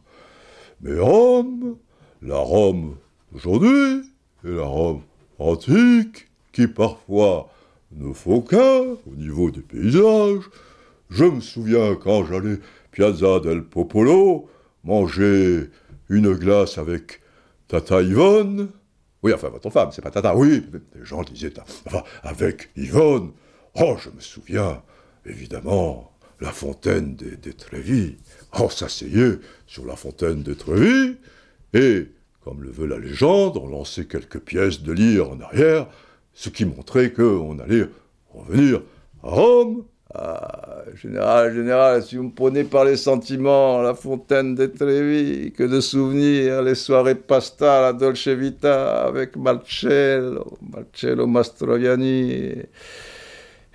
[0.81, 1.77] mais Rome,
[2.23, 2.97] la Rome
[3.33, 4.03] d'aujourd'hui
[4.45, 5.03] et la Rome
[5.39, 7.51] antique, qui parfois
[7.93, 10.45] ne faut qu'un au niveau des paysages.
[11.11, 12.59] Je me souviens quand j'allais
[12.91, 14.49] Piazza del Popolo
[14.85, 15.71] manger
[16.09, 17.21] une glace avec
[17.69, 18.69] Tata Yvonne.
[19.23, 20.65] Oui, enfin, votre femme, c'est pas Tata, oui,
[20.95, 21.53] les gens disaient,
[21.87, 23.33] enfin, avec Yvonne.
[23.75, 24.83] Oh, je me souviens,
[25.25, 28.17] évidemment, la fontaine des, Trévis.
[28.53, 31.17] On s'asseyait sur la fontaine des Trévis,
[31.73, 32.09] et,
[32.43, 35.89] comme le veut la légende, on lançait quelques pièces de lire en arrière,
[36.33, 37.89] ce qui montrait qu'on allait
[38.33, 38.83] revenir
[39.23, 39.85] à Rome.
[40.15, 45.65] Ah, général, général, si vous me prenez par les sentiments, la fontaine des Trévis, que
[45.65, 52.55] de souvenirs, les soirées pasta, la Dolce Vita avec Marcello, Marcello Mastroianni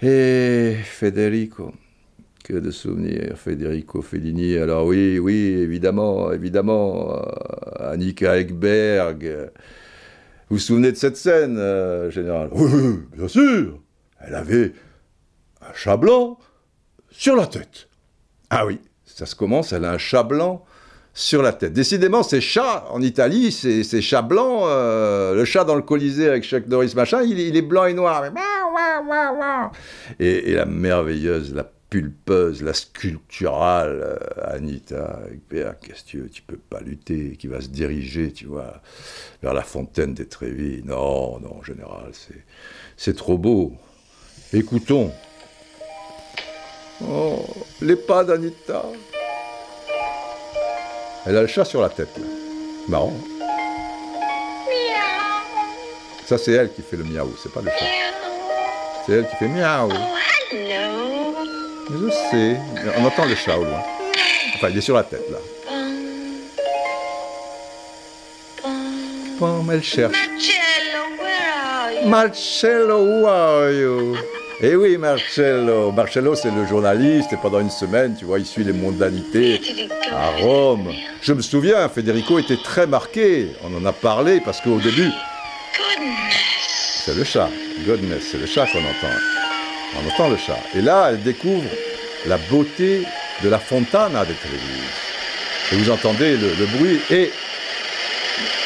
[0.02, 1.72] et Federico
[2.44, 3.38] que de souvenirs.
[3.38, 9.52] Federico Fellini, alors oui, oui, évidemment, évidemment, euh, Annika Ekberg.
[10.50, 12.50] Vous vous souvenez de cette scène, euh, général?
[12.52, 13.80] Oui, bien sûr.
[14.20, 14.74] Elle avait
[15.62, 16.38] un chat blanc
[17.12, 17.88] sur la tête.
[18.50, 20.66] Ah oui, ça se commence, elle a un chat blanc
[21.14, 21.74] sur la tête.
[21.74, 26.28] Décidément, ces chats en Italie, ces, ces chats blancs, euh, le chat dans le Colisée
[26.28, 28.24] avec Chuck Norris machin, il, est blanc et noir.
[30.20, 36.80] Et, la merveilleuse, la pulpeuse, la sculpturale euh, Anita qu'est-ce que tu tu peux pas
[36.80, 38.82] lutter, qui va se diriger, tu vois,
[39.44, 40.82] vers la fontaine des Trévis.
[40.86, 42.46] Non, non, général, c'est,
[42.96, 43.74] c'est trop beau.
[44.54, 45.12] Écoutons.
[47.10, 47.46] Oh,
[47.82, 48.84] les pas d'Anita.
[51.26, 52.26] Elle a le chat sur la tête, là.
[52.88, 53.14] Marrant.
[56.26, 57.86] Ça, c'est elle qui fait le miaou, c'est pas le chat.
[59.06, 59.92] C'est elle qui fait miaou.
[61.92, 62.58] Je sais.
[62.98, 63.84] On entend le chat au loin.
[64.56, 65.38] Enfin, il est sur la tête, là.
[69.38, 70.16] Pom, elle cherche.
[72.06, 74.16] Marcello, where are you?
[74.64, 75.92] Eh oui, Marcello.
[75.92, 79.60] Marcello, c'est le journaliste, et pendant une semaine, tu vois, il suit les mondanités
[80.12, 80.92] à Rome.
[81.20, 83.48] Je me souviens, Federico était très marqué.
[83.64, 85.10] On en a parlé, parce qu'au début...
[87.04, 87.50] C'est le chat.
[87.88, 89.16] Goodness, c'est le chat qu'on entend.
[89.96, 90.60] On entend le chat.
[90.76, 91.68] Et là, elle découvre
[92.28, 93.02] la beauté
[93.44, 95.72] de la fontana de Trévise.
[95.72, 97.00] Et vous entendez le, le, bruit.
[97.10, 97.32] Et.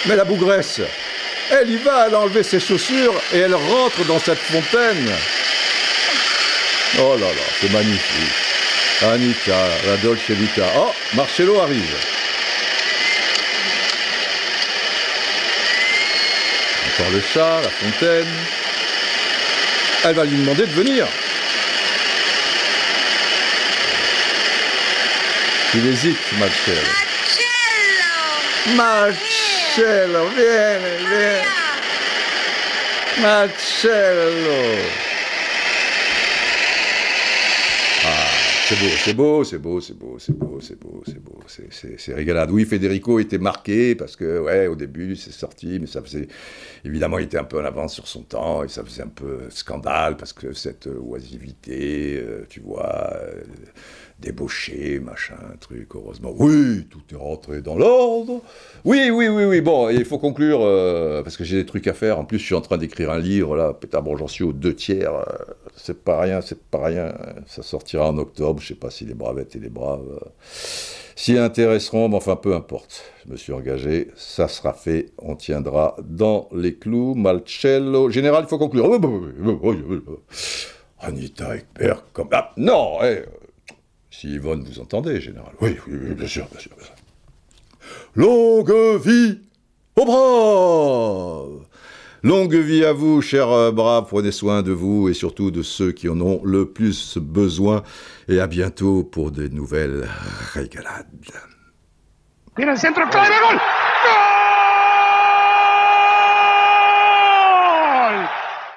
[0.07, 0.81] Mais la bougresse,
[1.49, 5.07] elle y va, elle a enlevé ses chaussures et elle rentre dans cette fontaine.
[6.97, 8.33] Oh là là, c'est magnifique.
[9.01, 10.65] Anita, la Dolce Vita.
[10.77, 11.93] Oh, Marcello arrive.
[16.87, 18.33] Encore le chat, la fontaine.
[20.05, 21.05] Elle va lui demander de venir.
[25.73, 26.79] Il hésite, Marcello.
[28.75, 31.43] Marcello, vieni, vieni.
[33.17, 35.04] Marcello.
[38.67, 42.13] C'est beau, c'est beau, c'est beau, c'est beau, c'est beau, c'est beau, c'est beau, c'est
[42.15, 42.49] régalade.
[42.49, 46.27] Oui, Federico était marqué parce que, ouais, au début, c'est sorti, mais ça faisait,
[46.83, 49.41] évidemment, il était un peu en avance sur son temps et ça faisait un peu
[49.49, 53.43] scandale parce que cette oisivité, euh, tu vois, euh,
[54.19, 56.33] débauché, machin, truc, heureusement.
[56.37, 58.41] Oui, tout est rentré dans l'ordre.
[58.85, 61.93] Oui, oui, oui, oui, bon, il faut conclure, euh, parce que j'ai des trucs à
[61.93, 62.19] faire.
[62.19, 64.53] En plus, je suis en train d'écrire un livre, là, pétard, bon, j'en suis aux
[64.53, 65.13] deux tiers.
[65.13, 65.23] Euh,
[65.75, 67.13] c'est pas rien, c'est pas rien.
[67.45, 70.29] Ça sortira en octobre, je sais pas si les bravettes et les braves euh,
[71.15, 73.03] s'y intéresseront, mais enfin, peu importe.
[73.25, 77.15] Je me suis engagé, ça sera fait, on tiendra dans les clous.
[77.15, 78.99] Malcello, général, il faut conclure.
[80.99, 82.29] Anita Ekberg, comme...
[82.31, 83.23] Ah, non, eh,
[84.19, 85.51] si Yvonne, vous entendez, général.
[85.61, 86.71] Oui, oui, oui, bien sûr, bien sûr.
[88.15, 89.39] Longue vie
[89.95, 91.65] aux braves
[92.23, 96.09] Longue vie à vous, chers braves, prenez soin de vous et surtout de ceux qui
[96.09, 97.83] en ont le plus besoin.
[98.27, 100.07] Et à bientôt pour de nouvelles
[100.53, 101.05] régalades.
[102.77, 103.03] Centro.